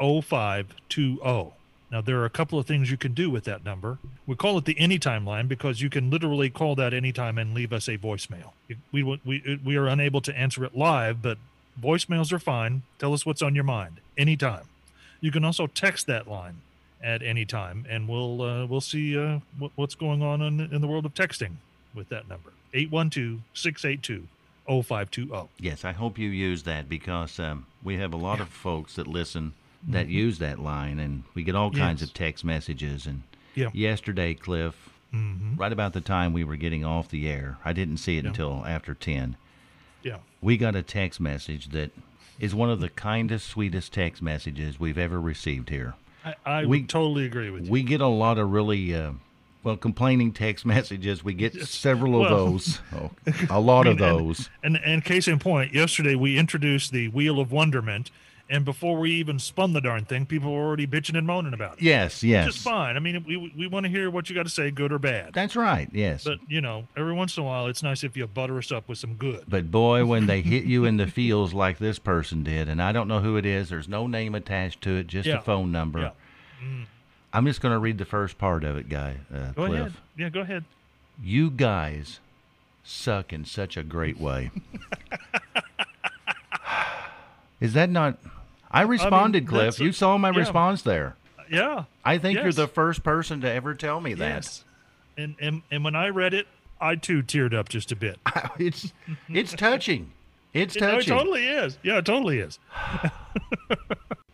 812-682-0520. 0.00 1.52
Now 1.90 2.02
there 2.02 2.18
are 2.18 2.26
a 2.26 2.30
couple 2.30 2.58
of 2.58 2.66
things 2.66 2.90
you 2.90 2.98
can 2.98 3.14
do 3.14 3.30
with 3.30 3.44
that 3.44 3.64
number. 3.64 3.96
We 4.26 4.36
call 4.36 4.58
it 4.58 4.66
the 4.66 4.78
anytime 4.78 5.24
line 5.24 5.46
because 5.46 5.80
you 5.80 5.88
can 5.88 6.10
literally 6.10 6.50
call 6.50 6.74
that 6.74 6.92
anytime 6.92 7.38
and 7.38 7.54
leave 7.54 7.72
us 7.72 7.88
a 7.88 7.96
voicemail. 7.96 8.52
We 8.92 9.02
we 9.02 9.20
we, 9.24 9.60
we 9.64 9.76
are 9.76 9.86
unable 9.86 10.20
to 10.22 10.36
answer 10.38 10.64
it 10.64 10.76
live, 10.76 11.22
but 11.22 11.38
voicemails 11.80 12.30
are 12.32 12.38
fine. 12.38 12.82
Tell 12.98 13.14
us 13.14 13.24
what's 13.24 13.40
on 13.40 13.54
your 13.54 13.64
mind 13.64 14.00
anytime. 14.18 14.64
You 15.22 15.30
can 15.32 15.44
also 15.44 15.66
text 15.66 16.06
that 16.08 16.28
line 16.28 16.56
at 17.02 17.22
any 17.22 17.46
time, 17.46 17.86
and 17.88 18.06
we'll 18.06 18.42
uh, 18.42 18.66
we'll 18.66 18.82
see 18.82 19.16
uh, 19.18 19.38
what, 19.58 19.70
what's 19.76 19.94
going 19.94 20.22
on 20.22 20.42
in, 20.42 20.60
in 20.60 20.82
the 20.82 20.86
world 20.88 21.06
of 21.06 21.14
texting 21.14 21.52
with 21.98 22.08
that 22.08 22.28
number 22.28 22.52
812-682-0520. 22.72 25.48
Yes, 25.58 25.84
I 25.84 25.92
hope 25.92 26.18
you 26.18 26.28
use 26.30 26.62
that 26.64 26.88
because 26.88 27.38
um, 27.38 27.66
we 27.82 27.96
have 27.96 28.12
a 28.12 28.16
lot 28.16 28.40
of 28.40 28.48
folks 28.48 28.94
that 28.96 29.06
listen 29.06 29.52
that 29.86 30.08
use 30.08 30.38
that 30.40 30.58
line, 30.58 30.98
and 30.98 31.22
we 31.34 31.44
get 31.44 31.54
all 31.54 31.70
kinds 31.70 32.00
Yes. 32.00 32.08
of 32.10 32.14
text 32.14 32.44
messages. 32.44 33.06
And 33.06 33.22
Yeah. 33.54 33.70
yesterday, 33.72 34.34
Cliff, 34.34 34.90
Mm-hmm. 35.14 35.54
right 35.56 35.72
about 35.72 35.92
the 35.94 36.00
time 36.02 36.32
we 36.34 36.42
were 36.44 36.56
getting 36.56 36.84
off 36.84 37.08
the 37.08 37.26
air, 37.28 37.56
I 37.64 37.72
didn't 37.72 37.96
see 37.98 38.18
it 38.18 38.24
Yeah. 38.24 38.30
until 38.30 38.64
after 38.66 38.92
10. 38.92 39.36
Yeah. 40.02 40.16
We 40.42 40.56
got 40.58 40.74
a 40.76 40.82
text 40.82 41.18
message 41.20 41.68
that 41.68 41.92
is 42.40 42.54
one 42.56 42.68
of 42.70 42.80
the 42.80 42.88
kindest, 42.90 43.46
sweetest 43.46 43.92
text 43.92 44.20
messages 44.20 44.78
we've 44.80 44.98
ever 44.98 45.20
received 45.20 45.68
here. 45.70 45.94
I, 46.24 46.34
I 46.44 46.60
We- 46.66 46.80
would 46.80 46.88
totally 46.88 47.24
agree 47.24 47.50
with 47.50 47.66
you. 47.66 47.70
We 47.70 47.84
get 47.84 48.00
a 48.00 48.08
lot 48.08 48.36
of 48.38 48.50
really, 48.50 48.92
uh, 48.94 49.12
well, 49.62 49.76
complaining 49.76 50.32
text 50.32 50.64
messages. 50.74 51.22
We 51.24 51.34
get 51.34 51.54
several 51.66 52.14
of 52.14 52.30
Well- 52.30 52.46
those, 52.52 52.80
oh, 52.94 53.10
a 53.50 53.60
lot 53.60 53.86
of 53.86 53.98
those. 53.98 54.48
And 54.62 54.76
and 54.84 55.04
case 55.04 55.28
in 55.28 55.38
point, 55.38 55.74
yesterday 55.74 56.14
we 56.14 56.38
introduced 56.38 56.92
the 56.92 57.08
Wheel 57.08 57.40
of 57.40 57.50
Wonderment, 57.52 58.10
and 58.50 58.64
before 58.64 58.98
we 58.98 59.10
even 59.12 59.38
spun 59.38 59.74
the 59.74 59.80
darn 59.82 60.06
thing, 60.06 60.24
people 60.24 60.50
were 60.54 60.62
already 60.64 60.86
bitching 60.86 61.18
and 61.18 61.26
moaning 61.26 61.52
about 61.52 61.74
it. 61.74 61.82
Yes, 61.82 62.22
yes. 62.22 62.46
Which 62.46 62.56
is 62.56 62.62
fine. 62.62 62.96
I 62.96 62.98
mean, 62.98 63.22
we 63.26 63.52
we 63.56 63.66
want 63.66 63.84
to 63.84 63.90
hear 63.90 64.10
what 64.10 64.30
you 64.30 64.34
got 64.34 64.44
to 64.44 64.48
say, 64.50 64.70
good 64.70 64.90
or 64.90 64.98
bad. 64.98 65.34
That's 65.34 65.54
right, 65.54 65.88
yes. 65.92 66.24
But 66.24 66.38
you 66.48 66.60
know, 66.62 66.88
every 66.96 67.12
once 67.12 67.36
in 67.36 67.42
a 67.42 67.46
while, 67.46 67.66
it's 67.66 67.82
nice 67.82 68.04
if 68.04 68.16
you 68.16 68.26
butter 68.26 68.56
us 68.56 68.72
up 68.72 68.88
with 68.88 68.96
some 68.98 69.14
good. 69.16 69.44
But 69.48 69.70
boy, 69.70 70.06
when 70.06 70.26
they 70.26 70.40
hit 70.40 70.64
you 70.64 70.86
in 70.86 70.96
the 70.96 71.06
feels 71.06 71.52
like 71.52 71.76
this 71.78 71.98
person 71.98 72.42
did, 72.42 72.68
and 72.70 72.80
I 72.80 72.92
don't 72.92 73.06
know 73.08 73.20
who 73.20 73.36
it 73.36 73.44
is, 73.44 73.68
there's 73.68 73.88
no 73.88 74.06
name 74.06 74.34
attached 74.34 74.80
to 74.82 74.96
it, 74.96 75.08
just 75.08 75.26
Yeah. 75.26 75.38
a 75.38 75.42
phone 75.42 75.70
number. 75.70 75.98
Yeah. 76.00 76.10
Mm. 76.64 76.86
I'm 77.38 77.46
just 77.46 77.60
going 77.60 77.72
to 77.72 77.78
read 77.78 77.98
the 77.98 78.04
first 78.04 78.36
part 78.36 78.64
of 78.64 78.76
it, 78.76 78.88
guy. 78.88 79.18
Uh, 79.32 79.52
Go 79.52 79.66
Cliff. 79.66 79.80
ahead. 79.80 79.92
Yeah, 80.16 80.28
go 80.28 80.40
ahead. 80.40 80.64
You 81.22 81.50
guys 81.50 82.18
suck 82.82 83.32
in 83.32 83.44
such 83.44 83.76
a 83.76 83.84
great 83.84 84.18
way. 84.18 84.50
is 87.60 87.74
that 87.74 87.90
not? 87.90 88.18
I 88.72 88.82
responded, 88.82 89.46
Cliff. 89.46 89.78
a- 89.78 89.84
you 89.84 89.92
saw 89.92 90.18
my 90.18 90.30
yeah. 90.32 90.38
response 90.38 90.82
there. 90.82 91.14
Yeah. 91.48 91.84
I 92.04 92.18
think 92.18 92.40
you're 92.40 92.52
the 92.52 92.66
first 92.66 93.04
person 93.04 93.40
to 93.42 93.48
ever 93.48 93.72
tell 93.72 94.00
me 94.00 94.14
that. 94.14 94.28
Yes. 94.34 94.64
And 95.16 95.36
and 95.40 95.62
and 95.70 95.84
when 95.84 95.94
I 95.94 96.08
read 96.08 96.34
it, 96.34 96.48
I 96.80 96.96
too 96.96 97.22
teared 97.22 97.54
up 97.54 97.68
just 97.68 97.92
a 97.92 97.96
bit. 97.96 98.18
it's 98.58 98.92
it's 99.28 99.52
touching. 99.52 100.10
It's 100.52 100.74
It, 100.76 100.80
no, 100.80 100.88
it 100.88 100.90
touching. 100.90 101.16
totally 101.16 101.46
is. 101.46 101.78
Yeah, 101.84 101.98
it 101.98 102.04
totally 102.04 102.40
is. 102.40 102.58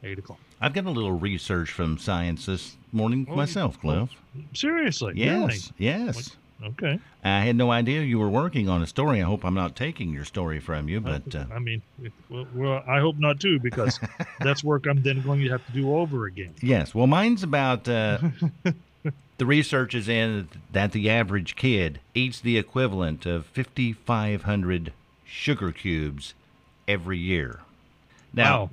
Eight 0.04 0.18
o'clock. 0.18 0.38
I've 0.60 0.72
got 0.74 0.84
a 0.86 0.90
little 0.90 1.12
research 1.12 1.70
from 1.70 1.98
science 1.98 2.46
this 2.46 2.76
morning 2.92 3.26
Oh, 3.30 3.34
myself, 3.34 3.80
Cliff. 3.80 4.10
Seriously. 4.52 5.14
Yes, 5.16 5.72
yes. 5.78 6.16
Really? 6.60 6.72
Okay. 6.72 7.00
I 7.24 7.40
had 7.40 7.56
no 7.56 7.70
idea 7.72 8.02
you 8.02 8.18
were 8.18 8.28
working 8.30 8.68
on 8.68 8.80
a 8.82 8.86
story. 8.86 9.20
I 9.20 9.24
hope 9.24 9.44
I'm 9.44 9.54
not 9.54 9.74
taking 9.76 10.12
your 10.12 10.24
story 10.24 10.60
from 10.60 10.88
you, 10.88 11.00
but 11.00 11.34
uh, 11.34 11.44
I 11.52 11.58
mean, 11.58 11.82
well, 12.30 12.46
well, 12.54 12.84
I 12.86 13.00
hope 13.00 13.16
not 13.18 13.40
too, 13.40 13.58
because 13.58 13.98
that's 14.40 14.62
work 14.62 14.86
I'm 14.86 15.02
then 15.02 15.20
going 15.22 15.40
to 15.40 15.48
have 15.50 15.66
to 15.66 15.72
do 15.72 15.94
over 15.96 16.26
again. 16.26 16.54
yes. 16.62 16.94
Well, 16.94 17.06
mine's 17.06 17.42
about 17.42 17.88
uh, 17.88 18.18
the 19.38 19.46
research 19.46 19.94
is 19.94 20.08
in 20.08 20.48
that 20.72 20.92
the 20.92 21.10
average 21.10 21.56
kid 21.56 22.00
eats 22.14 22.40
the 22.40 22.56
equivalent 22.56 23.26
of 23.26 23.46
5,500 23.46 24.92
sugar 25.24 25.72
cubes 25.72 26.34
every 26.86 27.18
year. 27.18 27.60
Now, 28.32 28.70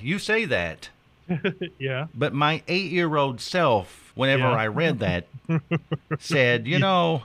you 0.00 0.18
say 0.18 0.44
that, 0.46 0.88
yeah. 1.78 2.06
but 2.14 2.32
my 2.32 2.62
eight 2.68 2.90
year 2.90 3.16
old 3.16 3.40
self, 3.40 4.12
whenever 4.14 4.42
Yeah. 4.44 4.52
I 4.52 4.66
read 4.68 4.98
that, 5.00 5.26
said, 6.18 6.66
you 6.66 6.78
know, 6.78 7.24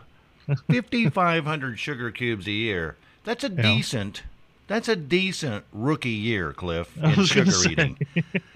5,500 0.71 1.79
sugar 1.79 2.11
cubes 2.11 2.47
a 2.47 2.51
year. 2.51 2.95
That's 3.23 3.43
a 3.43 3.49
decent. 3.49 4.23
That's 4.67 4.89
a 4.89 4.95
decent 4.97 5.63
rookie 5.71 6.09
year, 6.09 6.51
Cliff, 6.53 6.95
in 7.01 7.23
sugar 7.25 7.51
say. 7.51 7.71
eating. 7.71 7.97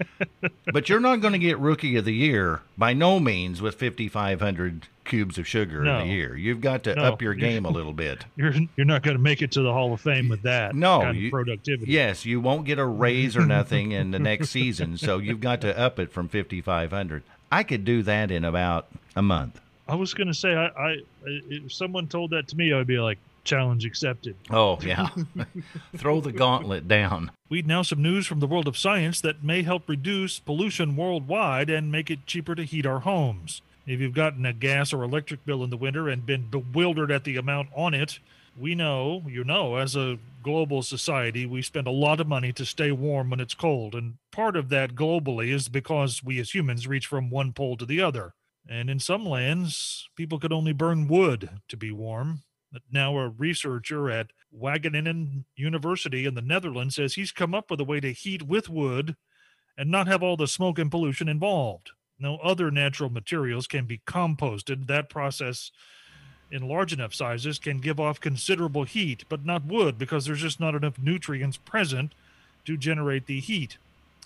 but 0.72 0.88
you're 0.88 1.00
not 1.00 1.20
going 1.22 1.32
to 1.32 1.38
get 1.38 1.58
rookie 1.58 1.96
of 1.96 2.04
the 2.04 2.12
year 2.14 2.60
by 2.76 2.92
no 2.92 3.18
means 3.18 3.62
with 3.62 3.76
5,500 3.76 4.88
cubes 5.04 5.38
of 5.38 5.48
sugar 5.48 5.82
No. 5.82 6.00
in 6.00 6.08
a 6.08 6.12
year. 6.12 6.36
You've 6.36 6.60
got 6.60 6.84
to 6.84 6.94
No. 6.94 7.02
up 7.04 7.22
your 7.22 7.34
game 7.34 7.64
a 7.64 7.70
little 7.78 7.92
bit. 7.94 8.24
You're 8.36 8.52
you're 8.76 8.86
not 8.86 9.02
going 9.02 9.16
to 9.16 9.22
make 9.22 9.40
it 9.42 9.50
to 9.52 9.62
the 9.62 9.72
Hall 9.72 9.92
of 9.94 10.00
Fame 10.00 10.28
with 10.28 10.42
that 10.42 10.74
No, 10.74 11.00
kind 11.00 11.16
you- 11.18 11.28
of 11.28 11.32
productivity. 11.32 11.90
Yes, 11.92 12.26
you 12.26 12.40
won't 12.40 12.66
get 12.66 12.78
a 12.78 12.84
raise 12.84 13.36
or 13.36 13.46
nothing 13.46 13.92
in 13.92 14.10
the 14.10 14.18
next 14.18 14.50
season, 14.58 14.98
so 14.98 15.18
you've 15.18 15.40
got 15.40 15.60
to 15.62 15.76
up 15.78 15.98
it 15.98 16.12
from 16.12 16.28
5,500. 16.28 17.22
I 17.50 17.62
could 17.62 17.84
do 17.84 18.02
that 18.04 18.30
in 18.30 18.44
about 18.44 18.86
a 19.16 19.22
month. 19.22 19.60
I 19.88 19.94
was 19.94 20.14
going 20.14 20.28
to 20.28 20.34
say, 20.34 20.54
I, 20.54 20.66
I, 20.68 20.96
if 21.24 21.72
someone 21.72 22.06
told 22.06 22.30
that 22.30 22.48
to 22.48 22.56
me, 22.56 22.72
I'd 22.72 22.86
be 22.86 22.98
like, 22.98 23.18
challenge 23.44 23.84
accepted. 23.84 24.36
Oh, 24.50 24.78
yeah. 24.82 25.08
Throw 25.96 26.20
the 26.20 26.32
gauntlet 26.32 26.88
down. 26.88 27.30
Weed 27.48 27.66
now 27.66 27.82
some 27.82 28.02
news 28.02 28.26
from 28.26 28.40
the 28.40 28.46
world 28.46 28.68
of 28.68 28.78
science 28.78 29.20
that 29.20 29.44
may 29.44 29.62
help 29.62 29.88
reduce 29.88 30.38
pollution 30.38 30.96
worldwide 30.96 31.70
and 31.70 31.92
make 31.92 32.10
it 32.10 32.26
cheaper 32.26 32.54
to 32.54 32.64
heat 32.64 32.86
our 32.86 33.00
homes. 33.00 33.62
If 33.86 34.00
you've 34.00 34.14
gotten 34.14 34.46
a 34.46 34.52
gas 34.52 34.92
or 34.92 35.02
electric 35.02 35.44
bill 35.44 35.64
in 35.64 35.70
the 35.70 35.76
winter 35.76 36.08
and 36.08 36.24
been 36.24 36.48
bewildered 36.48 37.10
at 37.10 37.24
the 37.24 37.36
amount 37.36 37.68
on 37.74 37.94
it, 37.94 38.20
we 38.56 38.74
know, 38.74 39.22
you 39.26 39.44
know, 39.44 39.76
as 39.76 39.96
a 39.96 40.18
global 40.42 40.82
society, 40.82 41.46
we 41.46 41.62
spend 41.62 41.86
a 41.86 41.92
lot 41.92 42.20
of 42.20 42.26
money 42.26 42.52
to 42.52 42.66
stay 42.66 42.92
warm 42.92 43.30
when 43.30 43.40
it's 43.40 43.54
cold. 43.54 43.94
And 43.94 44.14
part 44.30 44.56
of 44.56 44.68
that 44.68 44.94
globally 44.94 45.52
is 45.52 45.68
because 45.68 46.22
we 46.22 46.38
as 46.38 46.54
humans 46.54 46.86
reach 46.86 47.06
from 47.06 47.30
one 47.30 47.52
pole 47.52 47.76
to 47.76 47.86
the 47.86 48.00
other. 48.00 48.34
And 48.68 48.88
in 48.88 49.00
some 49.00 49.26
lands, 49.26 50.08
people 50.16 50.38
could 50.38 50.52
only 50.52 50.72
burn 50.72 51.08
wood 51.08 51.50
to 51.68 51.76
be 51.76 51.90
warm. 51.90 52.42
Now, 52.90 53.16
a 53.18 53.28
researcher 53.28 54.10
at 54.10 54.28
Wageningen 54.56 55.44
University 55.56 56.26
in 56.26 56.34
the 56.34 56.42
Netherlands 56.42 56.96
says 56.96 57.14
he's 57.14 57.32
come 57.32 57.54
up 57.54 57.70
with 57.70 57.80
a 57.80 57.84
way 57.84 58.00
to 58.00 58.12
heat 58.12 58.42
with 58.42 58.68
wood 58.68 59.16
and 59.76 59.90
not 59.90 60.06
have 60.06 60.22
all 60.22 60.36
the 60.36 60.46
smoke 60.46 60.78
and 60.78 60.90
pollution 60.90 61.28
involved. 61.28 61.90
Now, 62.18 62.36
other 62.42 62.70
natural 62.70 63.10
materials 63.10 63.66
can 63.66 63.84
be 63.84 64.00
composted. 64.06 64.86
That 64.86 65.10
process 65.10 65.70
in 66.50 66.68
large 66.68 66.92
enough 66.92 67.14
sizes 67.14 67.58
can 67.58 67.78
give 67.78 67.98
off 67.98 68.20
considerable 68.20 68.84
heat, 68.84 69.24
but 69.28 69.44
not 69.44 69.64
wood 69.64 69.98
because 69.98 70.26
there's 70.26 70.42
just 70.42 70.60
not 70.60 70.74
enough 70.74 70.98
nutrients 70.98 71.56
present 71.56 72.12
to 72.64 72.76
generate 72.76 73.26
the 73.26 73.40
heat. 73.40 73.78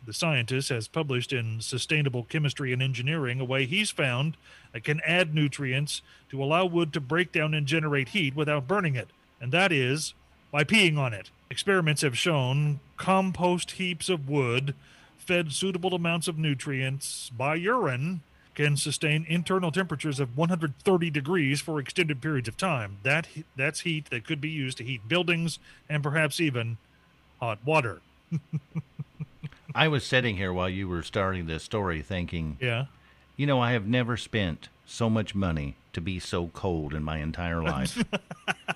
The 0.04 0.12
scientist 0.12 0.68
has 0.68 0.88
published 0.88 1.32
in 1.32 1.60
Sustainable 1.60 2.24
Chemistry 2.24 2.72
and 2.72 2.82
Engineering 2.82 3.40
a 3.40 3.44
way 3.44 3.66
he's 3.66 3.90
found 3.90 4.36
that 4.72 4.84
can 4.84 5.00
add 5.00 5.34
nutrients 5.34 6.02
to 6.30 6.42
allow 6.42 6.64
wood 6.64 6.92
to 6.92 7.00
break 7.00 7.32
down 7.32 7.54
and 7.54 7.66
generate 7.66 8.10
heat 8.10 8.36
without 8.36 8.68
burning 8.68 8.94
it, 8.94 9.08
and 9.40 9.50
that 9.52 9.72
is 9.72 10.14
by 10.52 10.62
peeing 10.62 10.96
on 10.96 11.12
it. 11.12 11.30
Experiments 11.50 12.02
have 12.02 12.16
shown 12.16 12.80
compost 12.96 13.72
heaps 13.72 14.08
of 14.08 14.28
wood 14.28 14.74
fed 15.26 15.52
suitable 15.52 15.94
amounts 15.94 16.28
of 16.28 16.38
nutrients 16.38 17.30
by 17.36 17.56
urine 17.56 18.20
can 18.54 18.76
sustain 18.76 19.26
internal 19.28 19.70
temperatures 19.70 20.18
of 20.18 20.36
130 20.36 21.10
degrees 21.10 21.60
for 21.60 21.78
extended 21.78 22.22
periods 22.22 22.48
of 22.48 22.56
time. 22.56 22.98
That 23.02 23.26
that's 23.54 23.80
heat 23.80 24.08
that 24.10 24.24
could 24.24 24.40
be 24.40 24.48
used 24.48 24.78
to 24.78 24.84
heat 24.84 25.06
buildings 25.08 25.58
and 25.88 26.02
perhaps 26.02 26.40
even 26.40 26.78
hot 27.38 27.58
water. 27.64 28.00
I 29.74 29.88
was 29.88 30.04
sitting 30.04 30.36
here 30.36 30.52
while 30.52 30.68
you 30.68 30.88
were 30.88 31.02
starting 31.02 31.46
this 31.46 31.62
story 31.62 32.02
thinking, 32.02 32.56
Yeah. 32.60 32.86
you 33.36 33.46
know, 33.46 33.60
I 33.60 33.72
have 33.72 33.86
never 33.86 34.16
spent 34.16 34.68
so 34.84 35.10
much 35.10 35.34
money 35.34 35.76
to 35.92 36.00
be 36.00 36.18
so 36.20 36.48
cold 36.48 36.94
in 36.94 37.02
my 37.02 37.18
entire 37.18 37.62
life. 37.62 38.02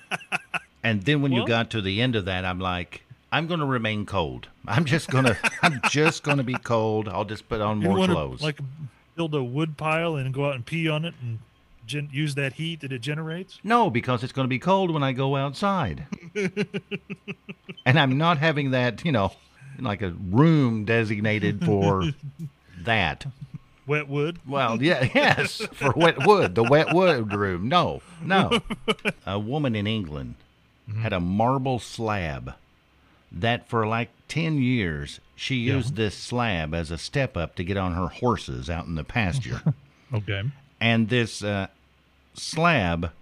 and 0.82 1.02
then 1.02 1.22
when 1.22 1.32
you 1.32 1.46
got 1.46 1.70
to 1.70 1.80
the 1.80 2.00
end 2.00 2.16
of 2.16 2.24
that, 2.24 2.44
I'm 2.44 2.58
like, 2.58 3.02
I'm 3.32 3.46
going 3.46 3.60
to 3.60 3.66
remain 3.66 4.06
cold. 4.06 4.48
I'm 4.66 4.84
just 4.84 5.08
going 5.10 5.24
to 5.26 5.36
I'm 5.62 5.80
just 5.90 6.22
going 6.22 6.38
to 6.38 6.42
be 6.44 6.54
cold. 6.54 7.08
I'll 7.08 7.24
just 7.24 7.48
put 7.48 7.60
on 7.60 7.78
more 7.78 8.06
clothes. 8.06 8.42
Like 8.42 8.58
build 9.14 9.34
a 9.34 9.42
wood 9.44 9.76
pile 9.76 10.16
and 10.16 10.32
go 10.34 10.46
out 10.46 10.54
and 10.54 10.64
pee 10.66 10.88
on 10.88 11.04
it 11.04 11.14
and 11.22 11.38
gen- 11.86 12.08
use 12.12 12.34
that 12.36 12.54
heat 12.54 12.80
that 12.80 12.90
it 12.92 13.00
generates. 13.02 13.60
No, 13.62 13.90
because 13.90 14.24
it's 14.24 14.32
going 14.32 14.46
to 14.46 14.48
be 14.48 14.58
cold 14.58 14.90
when 14.90 15.02
I 15.02 15.12
go 15.12 15.36
outside. 15.36 16.06
and 17.86 17.98
I'm 17.98 18.16
not 18.18 18.38
having 18.38 18.70
that, 18.72 19.04
you 19.04 19.12
know, 19.12 19.32
like 19.78 20.02
a 20.02 20.10
room 20.10 20.84
designated 20.84 21.64
for 21.64 22.10
that. 22.82 23.26
Wet 23.86 24.08
wood. 24.08 24.38
Well, 24.46 24.82
yeah, 24.82 25.08
yes, 25.14 25.62
for 25.72 25.90
wet 25.96 26.24
wood, 26.26 26.54
the 26.54 26.62
wet 26.62 26.92
wood 26.94 27.32
room. 27.32 27.68
No, 27.68 28.02
no. 28.22 28.60
A 29.26 29.38
woman 29.38 29.74
in 29.74 29.86
England 29.86 30.34
had 31.00 31.12
a 31.12 31.20
marble 31.20 31.78
slab 31.78 32.54
that 33.32 33.68
for 33.68 33.86
like 33.86 34.10
10 34.28 34.58
years 34.58 35.20
she 35.36 35.56
Yeah. 35.56 35.74
used 35.76 35.96
this 35.96 36.14
slab 36.16 36.74
as 36.74 36.90
a 36.90 36.98
step 36.98 37.36
up 37.36 37.54
to 37.56 37.64
get 37.64 37.76
on 37.76 37.94
her 37.94 38.08
horses 38.08 38.68
out 38.70 38.86
in 38.86 38.94
the 38.96 39.04
pasture. 39.04 39.62
Okay. 40.12 40.42
and 40.80 41.08
this 41.08 41.42
uh, 41.44 41.68
slab 42.34 43.12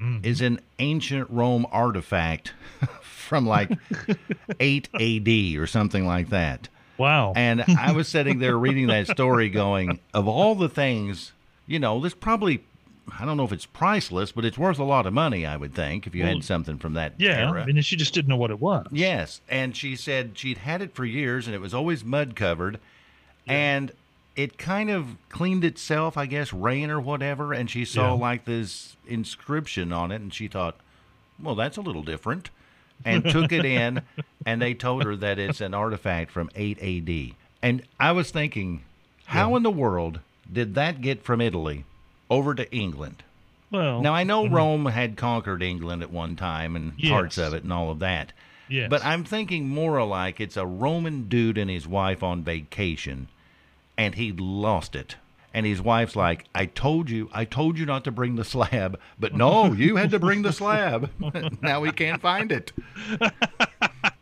Mm-hmm. 0.00 0.24
is 0.26 0.42
an 0.42 0.60
ancient 0.78 1.30
Rome 1.30 1.66
artifact 1.72 2.52
from 3.02 3.46
like 3.46 3.70
8 4.60 4.88
AD 4.94 5.58
or 5.58 5.66
something 5.66 6.06
like 6.06 6.28
that. 6.28 6.68
Wow. 6.98 7.32
And 7.34 7.62
I 7.78 7.92
was 7.92 8.08
sitting 8.08 8.38
there 8.38 8.56
reading 8.58 8.86
that 8.88 9.06
story 9.08 9.48
going, 9.48 9.98
of 10.14 10.28
all 10.28 10.54
the 10.54 10.68
things, 10.68 11.32
you 11.66 11.78
know, 11.78 12.00
this 12.00 12.14
probably, 12.14 12.62
I 13.18 13.24
don't 13.24 13.36
know 13.36 13.44
if 13.44 13.52
it's 13.52 13.66
priceless, 13.66 14.32
but 14.32 14.44
it's 14.44 14.58
worth 14.58 14.78
a 14.78 14.84
lot 14.84 15.06
of 15.06 15.12
money, 15.12 15.44
I 15.46 15.56
would 15.56 15.74
think, 15.74 16.06
if 16.06 16.14
you 16.14 16.24
Well, 16.24 16.34
had 16.34 16.44
something 16.44 16.78
from 16.78 16.94
that 16.94 17.14
yeah. 17.18 17.48
era. 17.48 17.62
I 17.62 17.66
mean, 17.66 17.80
she 17.82 17.96
just 17.96 18.12
didn't 18.14 18.28
know 18.28 18.36
what 18.36 18.50
it 18.50 18.60
was. 18.60 18.86
Yes, 18.90 19.40
and 19.48 19.76
she 19.76 19.96
said 19.96 20.38
she'd 20.38 20.58
had 20.58 20.82
it 20.82 20.94
for 20.94 21.04
years 21.04 21.46
and 21.46 21.54
it 21.54 21.60
was 21.60 21.72
always 21.74 22.04
mud 22.04 22.36
covered, 22.36 22.80
and 23.46 23.92
it 24.36 24.58
kind 24.58 24.90
of 24.90 25.16
cleaned 25.28 25.64
itself, 25.64 26.16
I 26.16 26.26
guess, 26.26 26.52
rain 26.52 26.90
or 26.90 27.00
whatever, 27.00 27.52
and 27.52 27.68
she 27.70 27.84
saw 27.84 28.14
Yeah. 28.14 28.20
like 28.20 28.44
this 28.44 28.96
inscription 29.06 29.92
on 29.92 30.12
it, 30.12 30.20
and 30.20 30.32
she 30.32 30.46
thought, 30.48 30.76
well, 31.42 31.54
that's 31.54 31.76
a 31.76 31.80
little 31.82 32.02
different, 32.02 32.50
and 33.04 33.24
took 33.28 33.50
it 33.52 33.64
in, 33.64 34.02
and 34.46 34.60
they 34.62 34.74
told 34.74 35.04
her 35.04 35.16
that 35.16 35.38
it's 35.38 35.60
an 35.60 35.74
artifact 35.74 36.30
from 36.30 36.50
8 36.54 36.78
AD. 36.82 37.34
And 37.62 37.82
I 37.98 38.12
was 38.12 38.30
thinking, 38.30 38.82
how 39.26 39.56
in 39.56 39.62
the 39.62 39.70
world 39.70 40.20
did 40.52 40.74
that 40.74 41.00
get 41.00 41.22
from 41.24 41.40
Italy 41.40 41.84
over 42.30 42.54
to 42.54 42.70
England? 42.72 43.22
Well, 43.70 44.00
Now 44.00 44.14
I 44.14 44.22
know 44.22 44.44
mm-hmm. 44.44 44.54
Rome 44.54 44.86
had 44.86 45.16
conquered 45.16 45.62
England 45.62 46.02
at 46.02 46.10
one 46.12 46.36
time 46.36 46.76
and 46.76 46.96
parts 46.98 47.36
of 47.38 47.52
it 47.54 47.64
and 47.64 47.72
all 47.72 47.90
of 47.90 47.98
that. 47.98 48.32
yes. 48.68 48.88
But 48.88 49.04
I'm 49.04 49.24
thinking 49.24 49.68
more 49.68 50.04
like 50.04 50.40
it's 50.40 50.56
a 50.56 50.64
Roman 50.66 51.28
dude 51.28 51.58
and 51.58 51.68
his 51.70 51.86
wife 51.88 52.22
on 52.22 52.44
vacation, 52.44 53.28
and 53.96 54.14
he 54.14 54.32
lost 54.32 54.94
it. 54.94 55.16
And 55.54 55.64
his 55.64 55.80
wife's 55.80 56.14
like, 56.14 56.44
"I 56.54 56.66
told 56.66 57.08
you, 57.08 57.30
I 57.32 57.46
told 57.46 57.78
you 57.78 57.86
not 57.86 58.04
to 58.04 58.10
bring 58.10 58.36
the 58.36 58.44
slab, 58.44 59.00
but 59.18 59.34
no, 59.34 59.72
you 59.72 59.96
had 59.96 60.10
to 60.10 60.18
bring 60.18 60.42
the 60.42 60.52
slab. 60.52 61.10
now 61.62 61.80
we 61.80 61.92
can't 61.92 62.20
find 62.20 62.52
it." 62.52 62.72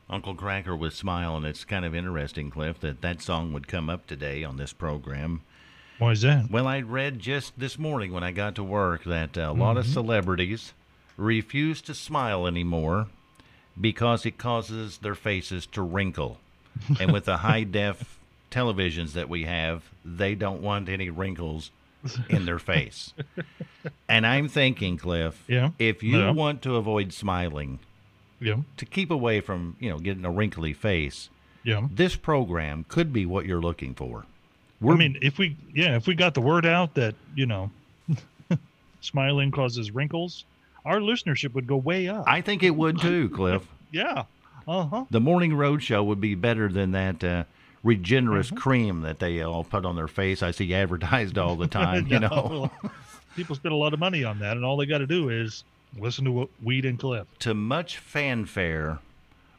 Uncle 0.09 0.37
Kracker 0.37 0.79
was 0.79 0.95
smiling. 0.95 1.45
It's 1.45 1.65
kind 1.65 1.85
of 1.85 1.93
interesting, 1.95 2.51
Cliff, 2.51 2.79
that 2.81 3.01
that 3.01 3.21
song 3.21 3.53
would 3.53 3.67
come 3.67 3.91
up 3.91 4.07
today 4.07 4.45
on 4.45 4.59
this 4.59 4.73
program. 4.73 5.43
Why 5.99 6.13
is 6.13 6.23
that? 6.23 6.51
Well, 6.51 6.69
I 6.69 6.81
read 6.83 7.19
just 7.19 7.59
this 7.59 7.79
morning 7.79 8.13
when 8.13 8.23
I 8.23 8.31
got 8.31 8.55
to 8.57 8.63
work 8.63 9.03
that 9.05 9.37
uh, 9.37 9.43
a 9.43 9.53
lot 9.53 9.77
of 9.77 9.85
mm-hmm. 9.85 9.93
celebrities 9.93 10.73
refuse 11.17 11.81
to 11.83 11.95
smile 11.95 12.47
anymore 12.47 13.09
because 13.81 14.25
it 14.25 14.39
causes 14.39 14.99
their 14.99 15.15
faces 15.15 15.67
to 15.67 15.83
wrinkle. 15.83 16.39
and 17.01 17.13
with 17.13 17.25
the 17.25 17.39
high 17.39 17.63
def 17.65 18.19
televisions 18.55 19.13
that 19.13 19.29
we 19.29 19.45
have, 19.45 19.83
they 20.05 20.35
don't 20.35 20.63
want 20.63 20.89
any 20.89 21.11
wrinkles 21.11 21.71
in 22.29 22.45
their 22.47 22.59
face. 22.59 23.13
and 24.09 24.27
I'm 24.27 24.49
thinking, 24.49 24.97
Cliff, 24.97 25.43
Yeah. 25.49 25.71
if 25.79 26.03
you 26.03 26.19
Yeah. 26.19 26.31
want 26.31 26.63
to 26.63 26.77
avoid 26.77 27.13
smiling, 27.13 27.79
Yeah. 28.41 28.59
to 28.77 28.85
keep 28.85 29.11
away 29.11 29.41
from, 29.41 29.77
you 29.81 29.89
know, 29.91 29.99
getting 29.99 30.25
a 30.25 30.31
wrinkly 30.31 30.73
face, 30.73 31.31
Yeah. 31.65 31.89
this 31.91 32.15
program 32.17 32.85
could 32.89 33.13
be 33.13 33.27
what 33.27 33.47
you're 33.47 33.61
looking 33.63 33.95
for. 33.95 34.27
I 34.87 34.95
mean, 34.97 35.17
if 35.23 35.39
we 35.39 35.57
yeah, 35.75 35.97
if 35.97 36.07
we 36.07 36.15
got 36.15 36.35
the 36.35 36.43
word 36.43 36.67
out 36.67 36.93
that 36.95 37.15
you 37.35 37.47
know, 37.47 37.71
smiling 39.01 39.51
causes 39.51 39.91
wrinkles, 39.93 40.45
our 40.85 40.99
listenership 40.99 41.55
would 41.55 41.67
go 41.67 41.77
way 41.77 42.07
up. 42.09 42.25
I 42.27 42.41
think 42.43 42.63
it 42.63 42.77
would 42.77 43.01
too, 43.01 43.31
Cliff. 43.31 43.67
yeah. 43.93 44.25
Uh 44.69 44.85
huh. 44.87 45.05
The 45.11 45.21
morning 45.21 45.55
road 45.55 45.83
show 45.83 46.03
would 46.05 46.21
be 46.21 46.35
better 46.35 46.69
than 46.69 46.93
that 46.93 47.25
uh, 47.25 47.45
Regenerist 47.85 48.47
Mm-hmm. 48.49 48.57
cream 48.57 49.01
that 49.03 49.19
they 49.19 49.43
all 49.43 49.65
put 49.65 49.85
on 49.85 49.95
their 49.97 50.09
face. 50.09 50.43
I 50.43 50.51
see 50.53 50.73
advertised 50.75 51.37
all 51.39 51.55
the 51.57 51.67
time. 51.83 52.07
You 52.07 52.21
know, 52.21 52.71
people 53.37 53.55
spend 53.57 53.73
a 53.73 53.77
lot 53.77 53.93
of 53.93 54.01
money 54.01 54.25
on 54.25 54.39
that, 54.39 54.57
and 54.57 54.65
all 54.65 54.77
they 54.77 54.87
got 54.87 54.99
to 54.99 55.07
do 55.07 55.29
is 55.29 55.65
listen 55.99 56.25
to 56.25 56.49
Weed 56.63 56.85
and 56.85 56.99
Cliff. 56.99 57.27
to 57.41 57.55
much 57.55 57.99
fanfare, 57.99 58.99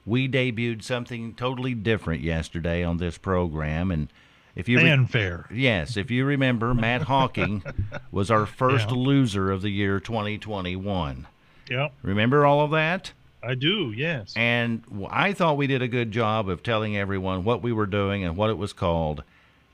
we 0.05 0.27
debuted 0.27 0.83
something 0.83 1.33
totally 1.35 1.73
different 1.73 2.21
yesterday 2.21 2.83
on 2.83 2.97
this 2.97 3.17
program, 3.17 3.89
and 3.91 4.09
if 4.55 4.67
you 4.69 4.77
re- 4.77 4.83
Fanfare. 4.83 5.47
yes, 5.51 5.95
if 5.97 6.09
you 6.09 6.25
remember, 6.25 6.73
Matt 6.73 7.01
Hawking 7.07 7.63
was 8.11 8.31
our 8.31 8.45
first 8.45 8.89
Yeah. 8.89 8.95
loser 8.95 9.51
of 9.51 9.61
the 9.61 9.69
year 9.69 9.99
2021. 9.99 11.27
Yep, 11.69 11.93
Remember 12.03 12.45
all 12.45 12.61
of 12.61 12.71
that? 12.71 13.11
I 13.45 13.55
do. 13.55 13.93
Yes. 13.95 14.33
And 14.35 14.83
I 15.09 15.33
thought 15.33 15.57
we 15.57 15.67
did 15.67 15.81
a 15.81 15.87
good 15.87 16.11
job 16.11 16.49
of 16.49 16.63
telling 16.63 16.97
everyone 16.97 17.43
what 17.43 17.61
we 17.61 17.71
were 17.71 17.85
doing 17.85 18.23
and 18.23 18.35
what 18.35 18.49
it 18.49 18.57
was 18.57 18.73
called. 18.73 19.23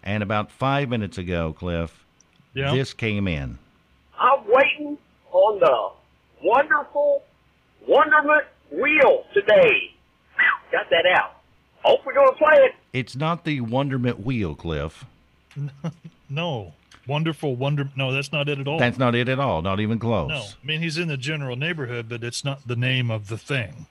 And 0.04 0.24
about 0.24 0.52
five 0.52 0.90
minutes 0.90 1.18
ago, 1.18 1.54
Cliff, 1.54 2.04
yeah. 2.54 2.74
this 2.74 2.94
came 2.94 3.28
in. 3.28 3.58
I'm 4.20 4.40
waiting 4.48 4.98
on 5.32 5.60
the 5.60 5.90
wonderful 6.44 7.24
wonderment 7.88 8.46
wheel 8.72 9.26
today. 9.34 9.94
Got 10.72 10.90
that 10.90 11.06
out. 11.18 11.36
Hope 11.84 12.06
we're 12.06 12.14
going 12.14 12.30
to 12.30 12.38
play 12.38 12.58
it. 12.58 12.76
It's 12.94 13.16
not 13.16 13.44
the 13.44 13.62
Wonderment 13.62 14.24
Wheel, 14.24 14.56
Cliff. 14.56 15.06
no. 16.30 16.74
Wonderful 17.08 17.56
wonder. 17.56 17.90
No, 17.96 18.12
that's 18.12 18.32
not 18.32 18.48
it 18.48 18.60
at 18.60 18.68
all. 18.68 18.80
That's 18.80 18.98
not 18.98 19.16
it 19.16 19.28
at 19.28 19.40
all. 19.40 19.62
Not 19.62 19.80
even 19.80 20.00
close. 20.00 20.30
no, 20.30 20.42
I 20.42 20.66
mean 20.66 20.82
he's 20.82 20.98
in 20.98 21.08
the 21.08 21.18
general 21.18 21.56
neighborhood, 21.56 22.08
but 22.10 22.24
it's 22.24 22.44
not 22.44 22.68
the 22.68 22.76
name 22.76 23.10
of 23.10 23.28
the 23.28 23.38
thing. 23.38 23.88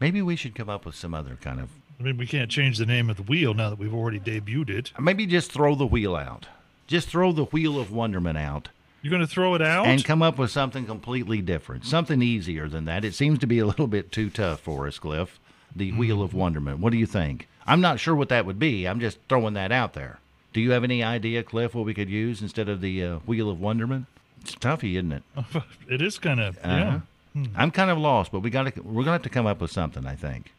Maybe 0.00 0.22
we 0.22 0.36
should 0.36 0.54
come 0.54 0.70
up 0.70 0.86
with 0.86 0.94
some 0.94 1.14
other 1.14 1.36
kind 1.40 1.60
of. 1.60 1.68
I 1.98 2.02
mean, 2.02 2.16
we 2.16 2.26
can't 2.26 2.50
change 2.50 2.78
the 2.78 2.86
name 2.86 3.10
of 3.10 3.18
the 3.18 3.22
wheel 3.22 3.52
now 3.52 3.68
that 3.68 3.78
we've 3.78 3.92
already 3.92 4.18
debuted 4.18 4.70
it. 4.70 4.92
Maybe 4.98 5.26
just 5.26 5.52
throw 5.52 5.74
the 5.74 5.86
wheel 5.86 6.16
out. 6.16 6.46
Just 6.86 7.08
throw 7.08 7.30
the 7.32 7.44
wheel 7.44 7.78
of 7.78 7.92
wonderment 7.92 8.38
out 8.38 8.70
You're 9.02 9.10
going 9.10 9.20
to 9.20 9.26
throw 9.26 9.54
it 9.54 9.62
out? 9.62 9.86
and 9.86 10.02
come 10.02 10.22
up 10.22 10.38
with 10.38 10.50
something 10.50 10.86
completely 10.86 11.42
different. 11.42 11.84
Something 11.84 12.22
easier 12.22 12.68
than 12.68 12.86
that. 12.86 13.04
It 13.04 13.14
seems 13.14 13.38
to 13.40 13.46
be 13.46 13.58
a 13.58 13.66
little 13.66 13.86
bit 13.86 14.10
too 14.10 14.30
tough 14.30 14.60
for 14.60 14.86
us, 14.86 14.98
Cliff. 14.98 15.38
The 15.76 15.92
wheel 15.92 16.16
hmm. 16.16 16.22
of 16.22 16.34
wonderment. 16.34 16.80
What 16.80 16.92
do 16.92 16.98
you 16.98 17.06
think? 17.06 17.48
I'm 17.66 17.82
not 17.82 18.00
sure 18.00 18.16
what 18.16 18.30
that 18.30 18.46
would 18.46 18.58
be. 18.58 18.86
I'm 18.86 18.98
just 18.98 19.18
throwing 19.28 19.54
that 19.54 19.70
out 19.70 19.92
there. 19.92 20.18
Do 20.52 20.60
you 20.60 20.72
have 20.72 20.82
any 20.84 21.02
idea, 21.02 21.42
Cliff, 21.42 21.74
what 21.74 21.84
we 21.84 21.94
could 21.94 22.08
use 22.10 22.42
instead 22.42 22.68
of 22.68 22.80
the 22.80 23.04
uh, 23.04 23.16
wheel 23.26 23.48
of 23.50 23.60
wonderment? 23.60 24.06
It's 24.40 24.54
toughy, 24.54 24.96
isn't 24.96 25.12
it? 25.12 25.22
it 25.88 26.02
is 26.02 26.18
kind 26.18 26.40
of 26.40 26.58
Uh-huh. 26.64 27.00
yeah. 27.36 27.44
I'm 27.54 27.70
kind 27.70 27.90
of 27.90 27.98
lost, 27.98 28.32
but 28.32 28.40
we 28.40 28.50
got 28.50 28.74
to 28.74 28.82
we're 28.82 29.02
gonna 29.04 29.12
have 29.12 29.22
to 29.22 29.28
come 29.28 29.46
up 29.46 29.60
with 29.60 29.70
something, 29.70 30.04
I 30.06 30.16
think, 30.16 30.52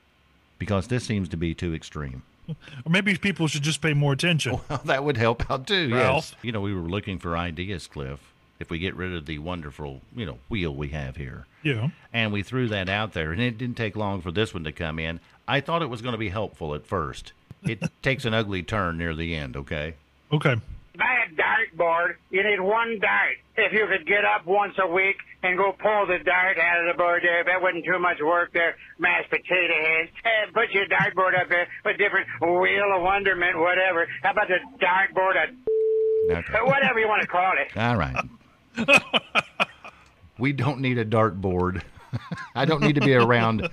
because 0.60 0.88
this 0.88 1.04
seems 1.04 1.28
to 1.30 1.38
be 1.38 1.54
too 1.54 1.74
extreme. 1.74 2.24
Or 2.86 2.90
maybe 2.90 3.16
people 3.18 3.48
should 3.48 3.62
just 3.64 3.82
pay 3.82 3.94
more 3.94 4.14
attention. 4.14 4.60
Well, 4.70 4.82
that 4.86 5.04
would 5.04 5.18
help 5.18 5.50
out 5.52 5.68
too. 5.68 5.88
Yes. 5.90 5.92
Ralph? 5.92 6.36
You 6.42 6.52
know, 6.52 6.62
we 6.62 6.74
were 6.74 6.82
looking 6.90 7.18
for 7.20 7.38
ideas, 7.38 7.88
Cliff. 7.88 8.20
If 8.60 8.70
we 8.70 8.78
get 8.80 8.96
rid 8.96 9.14
of 9.14 9.26
the 9.26 9.40
wonderful, 9.40 10.02
you 10.16 10.26
know, 10.26 10.38
wheel 10.50 10.74
we 10.76 10.90
have 10.90 11.16
here, 11.18 11.46
Yeah. 11.64 11.90
and 12.14 12.32
we 12.32 12.44
threw 12.44 12.68
that 12.70 12.90
out 12.90 13.14
there, 13.14 13.32
and 13.32 13.42
it 13.42 13.58
didn't 13.58 13.78
take 13.78 13.96
long 13.96 14.22
for 14.22 14.32
this 14.32 14.54
one 14.54 14.64
to 14.66 14.72
come 14.72 15.00
in. 15.00 15.20
I 15.48 15.62
thought 15.62 15.82
it 15.82 15.90
was 15.90 16.02
going 16.02 16.12
to 16.14 16.18
be 16.20 16.30
helpful 16.30 16.76
at 16.76 16.86
first. 16.86 17.34
It 17.64 17.84
takes 18.02 18.26
an 18.26 18.34
ugly 18.34 18.64
turn 18.64 18.98
near 18.98 19.14
the 19.16 19.36
end. 19.36 19.56
Okay. 19.56 19.94
Okay. 20.32 20.56
Bad 20.98 21.32
a 21.32 21.36
dartboard. 21.36 22.16
You 22.30 22.44
need 22.44 22.60
one 22.60 23.00
dart. 23.00 23.36
If 23.58 23.74
you 23.74 23.86
could 23.88 24.08
get 24.08 24.26
up 24.26 24.46
once 24.46 24.74
a 24.82 24.88
week 24.88 25.16
and 25.44 25.58
go 25.58 25.72
pull 25.72 26.06
the 26.08 26.20
dart 26.24 26.58
out 26.58 26.82
of 26.82 26.94
the 26.94 26.98
board 26.98 27.22
there, 27.24 27.42
if 27.42 27.46
that 27.48 27.62
wasn't 27.62 27.86
too 27.86 28.00
much 28.00 28.18
work 28.22 28.52
there, 28.54 28.76
mashed 29.00 29.30
potato 29.30 29.74
heads, 29.74 30.10
and 30.24 30.54
put 30.54 30.72
your 30.72 30.86
dartboard 30.88 31.40
up 31.40 31.50
there 31.50 31.68
with 31.86 31.98
different 31.98 32.28
wheel 32.42 32.92
of 32.96 33.02
wonderment, 33.04 33.58
whatever. 33.58 34.08
How 34.24 34.32
about 34.32 34.48
the 34.48 34.60
dartboard, 34.84 35.44
of, 35.44 35.56
Okay. 36.32 36.60
whatever 36.64 37.00
you 37.00 37.08
want 37.08 37.22
to 37.22 37.28
call 37.28 37.52
it? 37.58 37.78
All 37.78 37.98
right. 37.98 38.16
we 40.38 40.54
don't 40.54 40.80
need 40.82 40.98
a 40.98 41.06
dartboard. 41.06 41.82
I 42.56 42.66
don't 42.66 42.82
need 42.82 42.96
to 42.96 43.02
be 43.02 43.14
around 43.14 43.70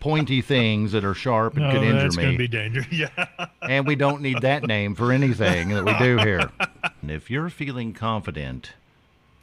pointy 0.00 0.40
things 0.40 0.92
that 0.92 1.04
are 1.04 1.14
sharp 1.14 1.56
and 1.56 1.66
No, 1.66 1.72
could 1.72 1.82
injure 1.82 1.98
that's 2.02 2.16
going 2.16 2.28
me. 2.28 2.34
to 2.34 2.38
be 2.38 2.48
dangerous. 2.48 2.86
Yeah. 2.90 3.26
and 3.62 3.86
we 3.86 3.96
don't 3.96 4.22
need 4.22 4.40
that 4.42 4.64
name 4.64 4.94
for 4.94 5.12
anything 5.12 5.68
that 5.70 5.84
we 5.84 5.92
do 5.98 6.16
here. 6.18 6.50
And 7.00 7.10
if 7.10 7.30
you're 7.30 7.50
feeling 7.50 7.92
confident 7.92 8.72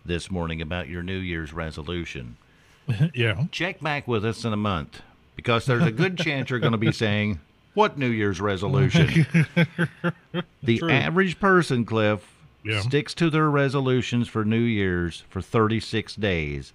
this 0.05 0.31
morning 0.31 0.61
about 0.61 0.87
your 0.87 1.03
New 1.03 1.17
Year's 1.19 1.53
resolution, 1.53 2.37
yeah. 3.13 3.45
check 3.51 3.79
back 3.81 4.07
with 4.07 4.25
us 4.25 4.43
in 4.45 4.53
a 4.53 4.57
month 4.57 5.01
because 5.35 5.65
there's 5.65 5.83
a 5.85 5.91
good 5.91 6.17
chance 6.17 6.49
you're 6.49 6.59
going 6.59 6.71
to 6.71 6.77
be 6.77 6.91
saying, 6.91 7.39
What 7.75 7.97
New 7.97 8.09
Year's 8.09 8.41
resolution? 8.41 9.25
the 10.63 10.77
True. 10.79 10.89
average 10.91 11.39
person, 11.39 11.85
Cliff, 11.85 12.33
Yeah. 12.63 12.81
sticks 12.81 13.13
to 13.15 13.29
their 13.29 13.49
resolutions 13.49 14.27
for 14.27 14.43
New 14.43 14.59
Year's 14.59 15.23
for 15.29 15.41
36 15.41 16.15
days 16.15 16.73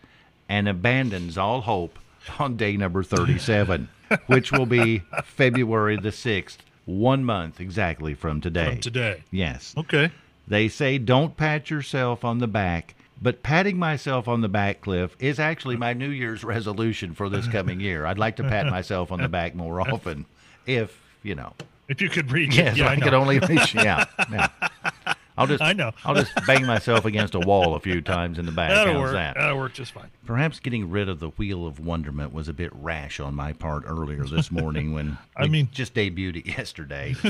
and 0.48 0.68
abandons 0.68 1.38
all 1.38 1.62
hope 1.62 1.98
on 2.38 2.56
day 2.56 2.76
number 2.76 3.02
37, 3.02 3.88
which 4.26 4.52
will 4.52 4.66
be 4.66 5.02
February 5.24 5.96
the 5.96 6.10
6th, 6.10 6.56
one 6.86 7.24
month 7.24 7.60
exactly 7.60 8.14
from 8.14 8.40
today. 8.40 8.72
From 8.72 8.80
today. 8.80 9.24
Yes. 9.30 9.74
Okay. 9.76 10.10
They 10.46 10.68
say 10.68 10.98
don't 10.98 11.36
pat 11.36 11.70
yourself 11.70 12.24
on 12.24 12.38
the 12.38 12.46
back, 12.46 12.94
but 13.20 13.42
patting 13.42 13.78
myself 13.78 14.28
on 14.28 14.42
the 14.42 14.48
back, 14.48 14.82
Cliff, 14.82 15.16
is 15.18 15.40
actually 15.40 15.76
my 15.76 15.92
New 15.94 16.10
Year's 16.10 16.44
resolution 16.44 17.14
for 17.14 17.28
this 17.28 17.46
coming 17.48 17.80
year. 17.80 18.04
I'd 18.04 18.18
like 18.18 18.36
to 18.36 18.44
pat 18.44 18.66
myself 18.66 19.10
on 19.12 19.20
the 19.22 19.28
back 19.28 19.54
more 19.54 19.80
often, 19.80 20.26
if 20.66 21.00
you 21.22 21.34
know. 21.34 21.54
If 21.88 22.00
you 22.00 22.08
could 22.08 22.32
reach 22.32 22.56
Yes, 22.56 22.76
it. 22.76 22.80
Yeah, 22.80 22.88
I, 22.88 22.92
I 22.92 23.00
could 23.00 23.14
only 23.14 23.38
reach. 23.38 23.74
Yeah, 23.74 24.04
yeah. 24.30 24.48
I'll 25.36 25.46
just. 25.46 25.62
I 25.62 25.72
know. 25.72 25.92
I'll 26.04 26.14
just 26.14 26.32
bang 26.46 26.64
myself 26.66 27.04
against 27.04 27.34
a 27.34 27.40
wall 27.40 27.74
a 27.74 27.80
few 27.80 28.00
times 28.00 28.38
in 28.38 28.46
the 28.46 28.52
back. 28.52 28.70
That'll 28.70 28.94
How's 28.94 29.02
work. 29.02 29.12
that? 29.14 29.34
That'll 29.36 29.58
work 29.58 29.72
just 29.74 29.92
fine. 29.92 30.10
Perhaps 30.26 30.60
getting 30.60 30.88
rid 30.90 31.08
of 31.08 31.18
the 31.20 31.30
wheel 31.30 31.66
of 31.66 31.80
wonderment 31.80 32.32
was 32.32 32.48
a 32.48 32.52
bit 32.52 32.70
rash 32.74 33.18
on 33.20 33.34
my 33.34 33.52
part 33.52 33.82
earlier 33.86 34.24
this 34.24 34.50
morning 34.50 34.94
when 34.94 35.18
I 35.36 35.48
mean- 35.48 35.68
just 35.72 35.94
debuted 35.94 36.36
it 36.36 36.46
yesterday. 36.46 37.14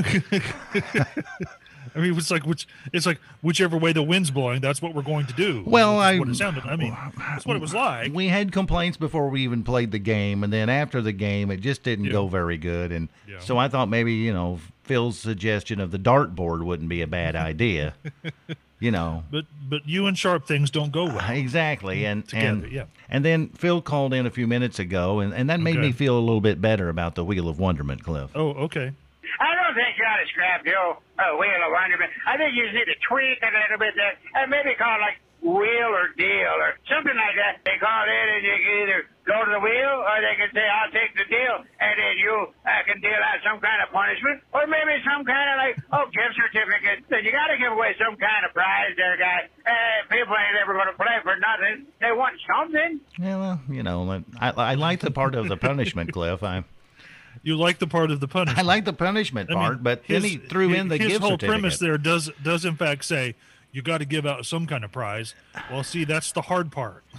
I 1.95 1.99
mean, 1.99 2.17
it's 2.17 2.31
like 2.31 2.45
which 2.45 2.67
it's 2.91 3.05
like 3.05 3.19
whichever 3.41 3.77
way 3.77 3.93
the 3.93 4.03
wind's 4.03 4.31
blowing, 4.31 4.59
that's 4.59 4.81
what 4.81 4.93
we're 4.93 5.01
going 5.03 5.27
to 5.27 5.33
do. 5.33 5.63
Well, 5.65 5.97
I- 5.99 6.17
what 6.19 6.27
it 6.29 6.35
sounded. 6.35 6.65
I 6.65 6.75
mean, 6.75 6.97
that's 7.17 7.45
what 7.45 7.55
it 7.55 7.61
was 7.61 7.73
like. 7.73 8.11
we 8.13 8.27
had 8.27 8.51
complaints 8.51 8.97
before 8.97 9.29
we 9.29 9.41
even 9.43 9.63
played 9.63 9.91
the 9.91 9.99
game, 9.99 10.43
and 10.43 10.51
then 10.51 10.67
after 10.67 11.01
the 11.01 11.11
game, 11.13 11.51
it 11.51 11.57
just 11.61 11.83
didn't 11.83 12.05
Yeah. 12.05 12.11
go 12.11 12.27
very 12.27 12.57
good. 12.57 12.91
And 12.91 13.07
Yeah. 13.27 13.39
so 13.39 13.57
I 13.57 13.67
thought 13.69 13.87
maybe 13.87 14.13
you 14.13 14.33
know 14.33 14.59
Phil's 14.85 15.17
suggestion 15.19 15.79
of 15.79 15.91
the 15.91 15.99
dartboard 15.99 16.63
wouldn't 16.63 16.89
be 16.89 17.01
a 17.01 17.07
bad 17.07 17.35
idea. 17.51 17.93
you 18.79 18.91
know, 18.91 19.23
But 19.31 19.45
but 19.69 19.87
you 19.87 20.05
and 20.05 20.17
sharp 20.17 20.47
things 20.47 20.69
don't 20.71 20.91
go 20.91 21.05
well. 21.05 21.29
exactly. 21.31 22.05
And 22.05 22.27
Together, 22.27 22.47
and 22.65 22.71
yeah. 22.71 22.85
and 23.09 23.23
then 23.25 23.49
Phil 23.49 23.81
called 23.81 24.13
in 24.13 24.25
a 24.25 24.29
few 24.31 24.47
minutes 24.47 24.79
ago, 24.79 25.19
and, 25.19 25.33
and 25.33 25.49
that 25.49 25.59
made 25.59 25.77
Okay. 25.77 25.87
me 25.87 25.91
feel 25.91 26.17
a 26.17 26.21
little 26.21 26.41
bit 26.41 26.61
better 26.61 26.89
about 26.89 27.15
the 27.15 27.23
Wheel 27.25 27.47
of 27.49 27.59
Wonderment, 27.59 28.03
Cliff. 28.03 28.31
Oh, 28.35 28.49
okay. 28.69 28.91
I 29.39 29.55
don't 29.55 29.75
think 29.75 29.97
you 29.97 30.05
ought 30.05 30.21
to 30.23 30.27
scrap 30.31 30.63
the 30.63 30.71
old 30.77 30.97
uh, 31.19 31.35
wheel 31.37 31.59
of 31.65 31.71
wonderment. 31.71 32.11
I 32.25 32.37
think 32.37 32.55
you 32.55 32.63
just 32.63 32.75
need 32.75 32.85
to 32.85 32.95
tweak 33.09 33.37
it 33.41 33.51
a 33.53 33.59
little 33.67 33.79
bit 33.79 33.93
there, 33.95 34.13
and 34.35 34.49
maybe 34.49 34.75
call 34.77 34.95
it 34.95 35.01
like 35.01 35.17
wheel 35.41 35.89
or 35.91 36.09
deal 36.17 36.55
or 36.61 36.77
something 36.89 37.15
like 37.15 37.35
that. 37.37 37.61
They 37.65 37.77
call 37.79 38.03
it, 38.07 38.27
and 38.35 38.41
you 38.43 38.55
can 38.55 38.75
either 38.83 38.99
go 39.25 39.37
to 39.45 39.51
the 39.51 39.61
wheel, 39.61 39.93
or 40.05 40.15
they 40.21 40.35
can 40.37 40.49
say, 40.53 40.65
"I'll 40.65 40.91
take 40.93 41.13
the 41.17 41.25
deal," 41.29 41.61
and 41.81 41.93
then 41.97 42.13
you 42.17 42.33
uh, 42.65 42.81
can 42.85 42.97
deal 43.01 43.17
out 43.21 43.39
some 43.45 43.59
kind 43.61 43.79
of 43.83 43.93
punishment, 43.93 44.41
or 44.53 44.65
maybe 44.65 44.97
some 45.05 45.25
kind 45.25 45.47
of 45.51 45.55
like, 45.61 45.75
oh, 45.93 46.05
gift 46.13 46.33
certificate. 46.37 47.05
So 47.09 47.17
you 47.21 47.31
got 47.31 47.53
to 47.53 47.57
give 47.57 47.71
away 47.73 47.93
some 48.01 48.15
kind 48.17 48.41
of 48.45 48.53
prize, 48.53 48.93
there, 48.97 49.17
guy. 49.17 49.49
Uh, 49.65 49.73
people 50.09 50.33
ain't 50.33 50.57
ever 50.61 50.73
going 50.73 50.89
to 50.89 50.97
play 50.97 51.17
for 51.21 51.35
nothing. 51.37 51.87
They 52.01 52.11
want 52.13 52.35
something. 52.45 52.99
Yeah, 53.19 53.37
well, 53.37 53.61
you 53.69 53.83
know, 53.83 54.01
I, 54.39 54.49
I 54.51 54.73
like 54.75 55.01
the 55.01 55.11
part 55.11 55.35
of 55.35 55.47
the 55.49 55.57
punishment, 55.57 56.11
Cliff. 56.13 56.41
I 56.43 56.63
You 57.43 57.57
like 57.57 57.79
the 57.79 57.87
part 57.87 58.11
of 58.11 58.19
the 58.19 58.27
punishment. 58.27 58.59
I 58.59 58.61
like 58.63 58.85
the 58.85 58.93
punishment 58.93 59.49
I 59.51 59.53
mean, 59.53 59.61
part, 59.63 59.83
but 59.83 60.03
then 60.07 60.23
he 60.23 60.37
threw 60.37 60.73
in 60.73 60.87
the 60.87 60.97
his 60.97 61.07
gift 61.07 61.21
whole 61.21 61.31
certificate. 61.31 61.49
premise 61.61 61.77
there 61.79 61.97
does 61.97 62.31
does 62.43 62.65
in 62.65 62.75
fact 62.75 63.05
say 63.05 63.35
you 63.75 63.81
got 63.81 63.97
to 63.97 64.05
give 64.05 64.25
out 64.25 64.45
some 64.45 64.65
kind 64.65 64.83
of 64.85 64.91
prize. 64.91 65.35
Well, 65.69 65.83
see, 65.83 66.05
that's 66.05 66.31
the 66.31 66.43
hard 66.43 66.71
part. 66.71 67.03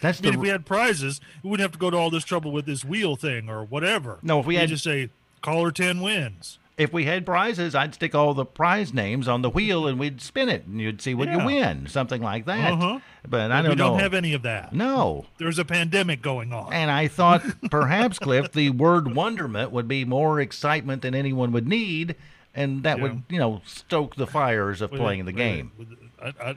That's 0.00 0.20
I 0.20 0.22
mean, 0.22 0.32
the 0.32 0.38
if 0.38 0.42
we 0.42 0.48
had 0.48 0.64
prizes, 0.64 1.20
we 1.42 1.50
wouldn't 1.50 1.64
have 1.64 1.72
to 1.72 1.78
go 1.78 1.90
to 1.90 1.96
all 1.96 2.08
this 2.08 2.22
trouble 2.24 2.52
with 2.52 2.66
this 2.66 2.84
wheel 2.84 3.16
thing 3.16 3.48
or 3.48 3.64
whatever. 3.64 4.18
No, 4.22 4.38
if 4.38 4.46
we 4.46 4.54
We'd 4.54 4.60
had- 4.60 4.68
just 4.68 4.84
say 4.84 5.10
caller 5.42 5.72
ten 5.72 6.00
wins. 6.00 6.60
if 6.76 6.92
we 6.92 7.04
had 7.04 7.26
prizes, 7.26 7.74
I'd 7.74 7.94
stick 7.94 8.14
all 8.14 8.32
the 8.32 8.44
prize 8.44 8.94
names 8.94 9.26
on 9.26 9.42
the 9.42 9.50
wheel 9.50 9.88
and 9.88 9.98
we'd 9.98 10.20
spin 10.20 10.48
it 10.48 10.66
and 10.66 10.80
you'd 10.80 11.02
see 11.02 11.14
what 11.14 11.28
you 11.32 11.44
win, 11.44 11.88
something 11.88 12.22
like 12.22 12.44
that. 12.44 12.74
Uh-huh. 12.74 13.00
But 13.28 13.50
I 13.50 13.60
don't 13.60 13.76
know. 13.76 13.88
don't 13.90 13.98
have 13.98 14.14
any 14.14 14.34
of 14.34 14.42
that. 14.42 14.72
no. 14.72 15.26
There's 15.38 15.58
a 15.58 15.64
pandemic 15.64 16.22
going 16.22 16.52
on. 16.52 16.72
And 16.72 16.92
I 16.92 17.08
thought 17.08 17.42
perhaps, 17.70 18.20
Cliff, 18.20 18.52
the 18.52 18.70
word 18.70 19.16
wonderment 19.16 19.72
would 19.72 19.88
be 19.88 20.04
more 20.04 20.40
excitement 20.40 21.02
than 21.02 21.16
anyone 21.16 21.50
would 21.50 21.66
need, 21.66 22.14
and 22.58 22.82
that 22.82 23.00
would, 23.00 23.22
you 23.28 23.38
know, 23.38 23.62
stoke 23.64 24.16
the 24.16 24.26
fires 24.26 24.80
of 24.80 24.90
Wait, 24.90 25.00
playing 25.00 25.24
the 25.24 25.32
wait, 25.32 25.36
game. 25.36 25.72
wait. 25.78 25.88
I, 26.20 26.50
I, 26.50 26.56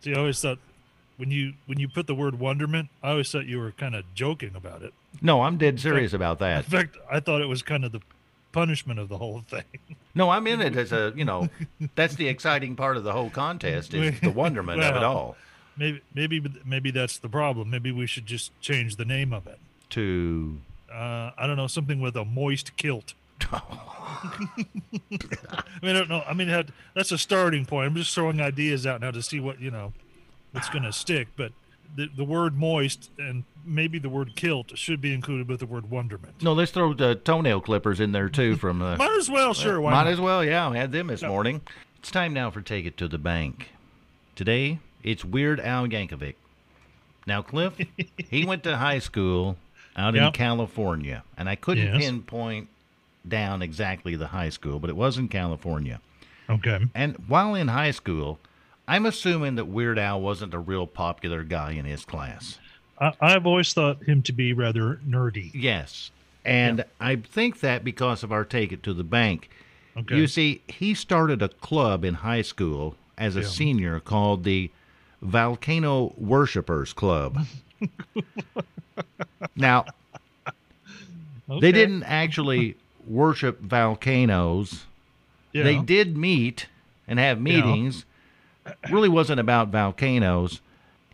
see, 0.00 0.14
I 0.14 0.18
always 0.18 0.40
thought 0.40 0.58
when 1.16 1.30
you 1.30 1.54
when 1.66 1.78
you 1.78 1.88
put 1.88 2.06
the 2.06 2.14
word 2.14 2.38
wonderment, 2.38 2.88
I 3.02 3.10
always 3.10 3.30
thought 3.30 3.46
you 3.46 3.58
were 3.58 3.72
kind 3.72 3.94
of 3.94 4.04
joking 4.14 4.54
about 4.54 4.82
it. 4.82 4.92
No, 5.22 5.42
I'm 5.42 5.56
dead 5.56 5.80
serious 5.80 6.12
about 6.12 6.38
that. 6.40 6.64
In 6.64 6.70
fact, 6.70 6.96
I 7.10 7.20
thought 7.20 7.40
it 7.40 7.46
was 7.48 7.62
kind 7.62 7.84
of 7.84 7.92
the 7.92 8.00
punishment 8.52 8.98
of 8.98 9.08
the 9.08 9.18
whole 9.18 9.40
thing. 9.48 9.64
No, 10.14 10.30
I'm 10.30 10.46
in 10.46 10.60
it 10.62 10.74
as 10.76 10.92
a, 10.92 11.12
you 11.14 11.24
know, 11.26 11.48
that's 11.94 12.14
the 12.14 12.26
exciting 12.28 12.74
part 12.74 12.96
of 12.96 13.04
the 13.04 13.12
whole 13.12 13.28
contest 13.30 13.92
is 13.94 14.18
the 14.20 14.30
wonderment 14.30 14.82
of 14.82 14.96
it 14.96 15.02
all. 15.02 15.36
Maybe 15.76 16.00
maybe 16.14 16.42
maybe 16.64 16.90
that's 16.90 17.18
the 17.18 17.28
problem. 17.28 17.68
Maybe 17.70 17.92
we 17.92 18.06
should 18.06 18.24
just 18.26 18.58
change 18.60 18.96
the 18.96 19.04
name 19.04 19.32
of 19.34 19.46
it. 19.46 19.58
To 19.90 20.60
Uh, 20.90 21.30
I 21.36 21.46
don't 21.46 21.56
know, 21.56 21.66
something 21.66 22.00
with 22.00 22.16
a 22.16 22.24
moist 22.24 22.76
kilt. 22.76 23.12
I 23.52 24.38
mean, 25.82 25.90
I 25.90 25.92
don't 25.92 26.08
know. 26.08 26.22
I 26.26 26.32
mean, 26.34 26.48
that- 26.48 26.70
that's 26.94 27.12
a 27.12 27.18
starting 27.18 27.64
point. 27.66 27.86
I'm 27.88 27.94
just 27.94 28.14
throwing 28.14 28.40
ideas 28.40 28.86
out 28.86 29.00
now 29.00 29.10
to 29.10 29.22
see 29.22 29.40
what 29.40 29.60
you 29.60 29.70
know, 29.70 29.92
what's 30.52 30.68
going 30.68 30.84
to 30.84 30.92
stick. 30.92 31.28
But 31.36 31.52
the 31.94 32.08
the 32.14 32.24
word 32.24 32.56
moist 32.56 33.10
and 33.18 33.44
maybe 33.64 33.98
the 33.98 34.08
word 34.08 34.34
kilt 34.36 34.76
should 34.76 35.00
be 35.00 35.12
included 35.14 35.48
with 35.48 35.60
the 35.60 35.66
word 35.66 35.90
wonderment. 35.90 36.42
no, 36.42 36.52
let's 36.52 36.70
throw 36.72 36.92
the 36.94 37.14
toenail 37.14 37.60
clippers 37.60 38.00
in 38.00 38.12
there 38.12 38.28
too 38.28 38.56
from 38.56 38.78
the 38.78 38.96
Might 38.96 39.16
as 39.18 39.30
well, 39.30 39.54
sure. 39.54 39.80
Why 39.80 39.90
Might 39.92 40.04
not? 40.04 40.12
as 40.12 40.20
well, 40.20 40.44
yeah. 40.44 40.68
I 40.68 40.76
had 40.76 40.92
them 40.92 41.08
this 41.08 41.22
morning. 41.22 41.60
It's 41.98 42.10
time 42.10 42.32
now 42.32 42.50
for 42.50 42.60
Take 42.60 42.86
It 42.86 42.96
to 42.98 43.08
the 43.08 43.18
Bank. 43.18 43.70
Today, 44.36 44.78
it's 45.02 45.24
Weird 45.24 45.58
Al 45.60 45.86
Yankovic. 45.86 46.34
Now, 47.26 47.42
Cliff, 47.42 47.74
he 48.30 48.44
went 48.44 48.62
to 48.64 48.76
high 48.76 49.00
school 49.00 49.56
out 49.96 50.14
in 50.14 50.30
California, 50.32 51.24
and 51.36 51.48
I 51.48 51.56
couldn't 51.56 51.86
Yes. 51.94 51.98
pinpoint 52.04 52.68
down 53.28 53.62
exactly 53.62 54.16
the 54.16 54.28
high 54.28 54.48
school, 54.50 54.78
but 54.78 54.90
it 54.90 54.96
was 54.96 55.18
in 55.18 55.28
California. 55.28 56.00
Okay. 56.48 56.80
And 56.94 57.16
while 57.28 57.54
in 57.54 57.68
high 57.68 57.90
school, 57.90 58.38
I'm 58.88 59.04
assuming 59.06 59.56
that 59.56 59.64
Weird 59.66 59.98
Al 59.98 60.20
wasn't 60.20 60.54
a 60.54 60.58
real 60.58 60.86
popular 60.86 61.42
guy 61.42 61.72
in 61.72 61.84
his 61.84 62.04
class. 62.04 62.58
I, 63.00 63.12
I've 63.20 63.46
always 63.46 63.72
thought 63.72 64.02
him 64.04 64.22
to 64.22 64.32
be 64.32 64.52
rather 64.52 65.00
nerdy. 65.06 65.50
Yes. 65.54 66.10
And 66.44 66.84
I 67.00 67.16
think 67.16 67.60
that 67.60 67.82
because 67.82 68.22
of 68.22 68.30
our 68.30 68.44
Take 68.44 68.70
It 68.72 68.82
to 68.84 68.94
the 68.94 69.02
Bank. 69.04 69.50
Okay. 69.96 70.16
You 70.16 70.26
see, 70.28 70.62
he 70.68 70.94
started 70.94 71.42
a 71.42 71.48
club 71.48 72.04
in 72.04 72.14
high 72.14 72.42
school 72.42 72.94
as 73.18 73.34
a 73.34 73.40
Yeah. 73.40 73.46
senior 73.48 73.98
called 74.00 74.44
the 74.44 74.70
Volcano 75.20 76.14
Worshippers 76.16 76.92
Club. 76.92 77.46
now, 79.56 79.84
Okay. 81.48 81.60
they 81.60 81.72
didn't 81.72 82.02
actually 82.04 82.76
worship 83.06 83.60
volcanoes. 83.60 84.84
Yeah. 85.52 85.62
They 85.64 85.78
did 85.78 86.16
meet 86.16 86.66
and 87.08 87.18
have 87.18 87.40
meetings. 87.40 88.04
Really 88.90 89.08
wasn't 89.08 89.40
about 89.40 89.68
volcanoes. 89.68 90.60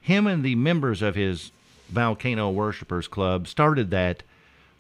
Him 0.01 0.27
and 0.27 0.43
the 0.43 0.55
members 0.55 1.03
of 1.03 1.15
his 1.15 1.53
Volcano 1.91 2.51
Worshippers 2.51 3.07
Club 3.07 3.47
started 3.47 3.91
that 3.91 4.23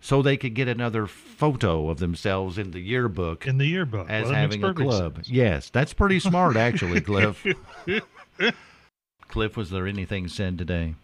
so 0.00 0.20
they 0.20 0.36
could 0.36 0.54
get 0.54 0.66
another 0.66 1.06
photo 1.06 1.88
of 1.90 1.98
themselves 1.98 2.58
in 2.58 2.72
the 2.72 2.80
yearbook 2.80 3.46
in 3.46 3.58
the 3.58 3.66
yearbook 3.66 4.10
as 4.10 4.24
Well, 4.24 4.34
having 4.34 4.64
a 4.64 4.74
club. 4.74 5.16
sense. 5.16 5.28
Yes, 5.30 5.70
that's 5.70 5.92
pretty 5.92 6.18
smart, 6.18 6.56
actually, 6.56 7.00
Cliff. 7.02 7.44
Cliff, 9.28 9.56
was 9.56 9.70
there 9.70 9.86
anything 9.86 10.26
said 10.28 10.58
today? 10.58 10.94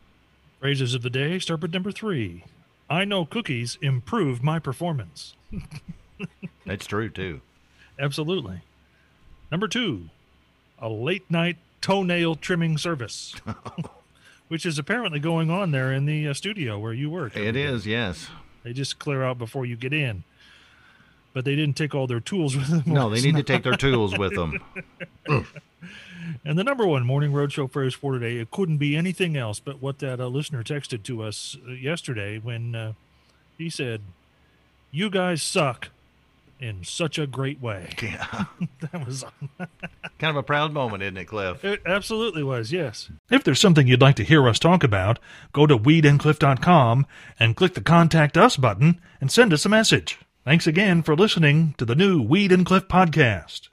Phrases 0.60 0.94
of 0.94 1.02
the 1.02 1.10
day 1.10 1.38
start 1.38 1.60
with 1.62 1.72
number 1.72 1.92
three. 1.92 2.44
I 2.90 3.04
know 3.04 3.24
cookies 3.24 3.78
improve 3.80 4.42
my 4.42 4.58
performance. 4.58 5.34
That's 6.66 6.87
true 6.87 7.09
too. 7.09 7.40
Absolutely. 7.98 8.61
Number 9.50 9.68
two, 9.68 10.11
a 10.78 10.88
late 10.88 11.31
night 11.31 11.57
toenail 11.81 12.37
trimming 12.37 12.78
service, 12.78 13.35
which 14.48 14.66
is 14.66 14.78
apparently 14.78 15.20
going 15.20 15.50
on 15.50 15.70
there 15.70 15.92
in 15.92 16.07
the 16.07 16.28
uh, 16.28 16.35
studio 16.35 16.78
where 16.78 16.92
you 16.92 17.11
work. 17.11 17.37
It 17.37 17.57
is, 17.57 17.87
yes. 17.87 18.28
They 18.62 18.72
just 18.72 18.98
clear 18.98 19.22
out 19.24 19.38
before 19.38 19.64
you 19.66 19.76
get 19.76 19.92
in. 19.92 20.24
But 21.35 21.44
they 21.44 21.54
didn't 21.54 21.76
take 21.76 21.94
all 21.94 22.07
their 22.07 22.20
tools 22.20 22.57
with 22.57 22.68
them. 22.68 22.83
No, 22.87 23.11
they 23.11 23.20
need 23.20 23.37
to 23.37 23.42
take 23.42 23.62
their 23.62 23.76
tools 23.76 24.18
with 24.18 24.35
them. 24.35 24.61
And 26.44 26.59
the 26.59 26.64
number 26.64 26.87
one 26.87 27.04
morning 27.04 27.33
roadshow 27.33 27.70
phrase 27.70 27.94
for 27.94 28.12
today, 28.12 28.37
it 28.37 28.50
couldn't 28.50 28.78
be 28.78 28.96
anything 28.96 29.37
else 29.37 29.61
but 29.61 29.81
what 29.81 29.98
that 30.00 30.20
uh, 30.20 30.26
listener 30.26 30.62
texted 30.62 31.02
to 31.04 31.22
us 31.22 31.57
uh, 31.66 31.72
yesterday 31.72 32.38
when 32.38 32.74
uh, 32.74 32.92
he 33.57 33.70
said, 33.70 34.02
"You 34.90 35.11
guys 35.11 35.42
suck 35.42 35.88
in 36.60 36.84
such 36.84 37.18
a 37.18 37.26
great 37.26 37.60
way." 37.60 37.90
Yeah. 38.02 38.44
that 38.80 39.06
was 39.06 39.24
kind 40.18 40.30
of 40.30 40.36
a 40.36 40.42
proud 40.42 40.72
moment, 40.72 41.02
isn't 41.02 41.16
it, 41.16 41.26
Cliff? 41.26 41.64
it. 41.64 41.82
Absolutely 41.86 42.42
was. 42.42 42.72
Yes. 42.72 43.10
If 43.30 43.44
there's 43.44 43.60
something 43.60 43.86
you'd 43.86 44.00
like 44.00 44.16
to 44.16 44.24
hear 44.24 44.48
us 44.48 44.58
talk 44.58 44.82
about, 44.84 45.18
go 45.52 45.66
to 45.66 45.76
weedandcliff.com 45.78 47.06
and 47.38 47.56
click 47.56 47.74
the 47.74 47.80
Contact 47.80 48.36
Us 48.36 48.56
button 48.56 49.00
and 49.20 49.30
send 49.30 49.52
us 49.52 49.66
a 49.66 49.68
message. 49.68 50.18
Thanks 50.44 50.66
again 50.66 51.02
for 51.02 51.14
listening 51.14 51.74
to 51.78 51.84
the 51.84 51.94
new 51.94 52.22
Weed 52.22 52.52
and 52.52 52.64
Cliff 52.64 52.88
podcast. 52.88 53.68